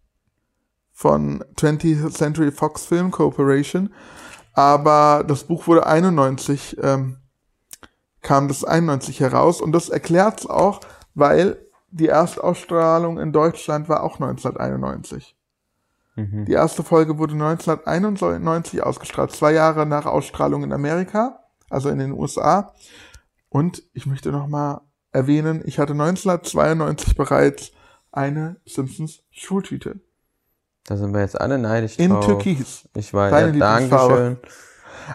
[0.92, 3.94] von 20th Century Fox Film Corporation,
[4.54, 7.18] aber das Buch wurde 91 ähm,
[8.22, 10.82] kam das 91 heraus und das erklärt's auch,
[11.13, 11.57] weil
[11.91, 15.36] die Erstausstrahlung in Deutschland war auch 1991.
[16.22, 21.39] Die erste Folge wurde 1991 ausgestrahlt, zwei Jahre nach Ausstrahlung in Amerika,
[21.70, 22.74] also in den USA.
[23.47, 24.82] Und ich möchte noch mal
[25.13, 27.72] erwähnen, ich hatte 1992 bereits
[28.11, 30.01] eine Simpsons Schultüte
[30.84, 32.26] Da sind wir jetzt alle neidisch in drauf.
[32.26, 32.89] Türkis.
[32.95, 33.80] Ich weiß, Deine ja.
[33.80, 34.38] Dankeschön.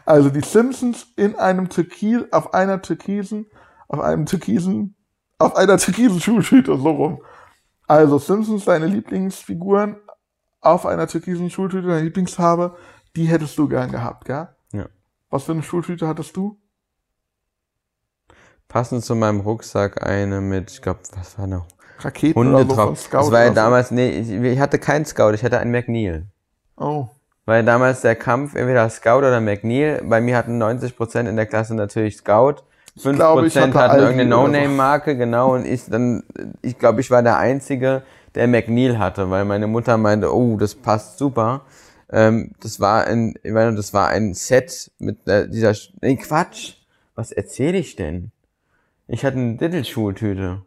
[0.05, 3.47] Also die Simpsons in einem Türkis, auf einer türkisen,
[3.89, 4.95] auf einem türkisen,
[5.39, 7.23] auf einer türkisen Schultüte, so rum.
[7.87, 9.97] Also Simpsons, deine Lieblingsfiguren
[10.61, 12.77] auf einer türkisen Schultüte, deine Lieblingsfarbe,
[13.17, 14.49] die hättest du gern gehabt, gell?
[14.73, 14.87] Ja.
[15.31, 16.59] Was für eine Schultüte hattest du?
[18.69, 21.67] Passend zu meinem Rucksack eine mit, ich glaube, was war noch?
[22.01, 23.01] Raketen Hunde oder so drauf.
[23.01, 23.55] Scout Das war ja so?
[23.55, 26.27] damals, nee, ich, ich hatte keinen Scout, ich hatte einen McNeil.
[26.77, 27.09] Oh,
[27.47, 30.03] Weil damals der Kampf entweder Scout oder McNeil.
[30.05, 32.63] Bei mir hatten 90% in der Klasse natürlich Scout.
[32.99, 34.31] 5% glaube, ich hatte hatten irgendeine.
[34.31, 35.55] No-Name-Marke, genau.
[35.55, 36.23] Und ich dann,
[36.63, 38.03] ich glaube, ich war der Einzige,
[38.35, 41.63] der McNeil hatte, weil meine Mutter meinte, oh, das passt super.
[42.11, 46.75] Ähm, das war ein, ich meine, das war ein Set mit äh, dieser, nee, Quatsch.
[47.15, 48.31] Was erzähle ich denn?
[49.07, 50.63] Ich hatte eine Diddle-Schultüte.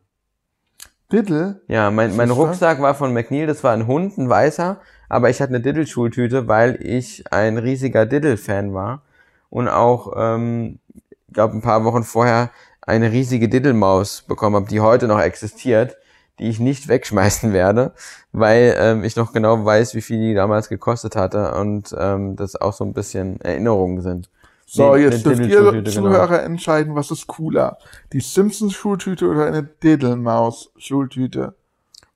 [1.12, 1.62] Diddle?
[1.68, 2.30] Ja, mein, mein?
[2.30, 4.80] Rucksack war von McNeil, das war ein Hund, ein weißer,
[5.10, 9.02] aber ich hatte eine Diddle-Schultüte, weil ich ein riesiger Diddle-Fan war
[9.50, 10.80] und auch, ähm,
[11.28, 12.52] ich glaube, ein paar Wochen vorher
[12.82, 15.98] eine riesige Diddle-Maus bekommen habe, die heute noch existiert,
[16.40, 17.94] die ich nicht wegschmeißen werde,
[18.32, 22.56] weil ähm, ich noch genau weiß, wie viel die damals gekostet hatte und ähm, das
[22.56, 24.30] auch so ein bisschen Erinnerungen sind.
[24.70, 25.90] So, Nee, jetzt dürft ihr genau.
[25.90, 27.78] Zuhörer entscheiden, was ist cooler.
[28.12, 31.56] Die Simpsons-Schultüte oder eine Diddlemaus-Schultüte?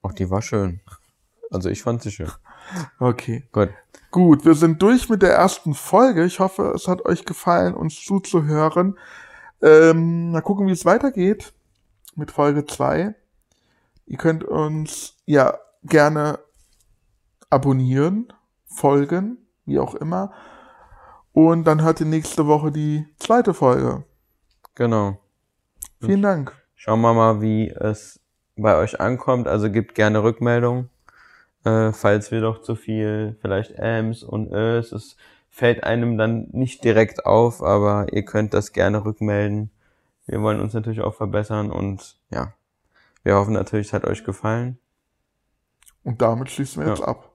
[0.03, 0.81] Ach, die war schön.
[1.49, 2.29] Also ich fand sie schön.
[2.99, 3.43] Okay.
[3.51, 3.69] Gut.
[4.11, 6.25] Gut, wir sind durch mit der ersten Folge.
[6.25, 8.97] Ich hoffe, es hat euch gefallen, uns zuzuhören.
[9.61, 11.53] Ähm, mal gucken, wie es weitergeht
[12.15, 13.15] mit Folge 2.
[14.05, 16.39] Ihr könnt uns ja gerne
[17.49, 18.33] abonnieren,
[18.65, 20.31] folgen, wie auch immer.
[21.33, 24.03] Und dann hört ihr nächste Woche die zweite Folge.
[24.75, 25.19] Genau.
[26.01, 26.53] Vielen Dank.
[26.75, 28.19] Schauen wir mal, wie es
[28.57, 29.47] bei euch ankommt.
[29.47, 30.89] Also gebt gerne Rückmeldung,
[31.63, 34.91] äh, falls wir doch zu viel vielleicht Ms und Ös.
[34.91, 35.15] Es
[35.49, 39.69] fällt einem dann nicht direkt auf, aber ihr könnt das gerne rückmelden.
[40.25, 42.53] Wir wollen uns natürlich auch verbessern und ja,
[43.23, 44.77] wir hoffen natürlich, es hat euch gefallen.
[46.03, 46.95] Und damit schließen wir Ja.
[46.95, 47.31] jetzt ab.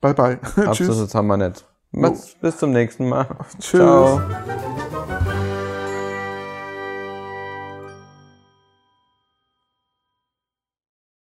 [0.00, 0.38] Bye bye.
[0.72, 0.88] Tschüss.
[0.88, 1.66] Absolut haben wir nicht.
[1.92, 3.26] Bis, bis zum nächsten Mal.
[3.58, 3.80] Tschüss.
[3.80, 4.20] Ciao.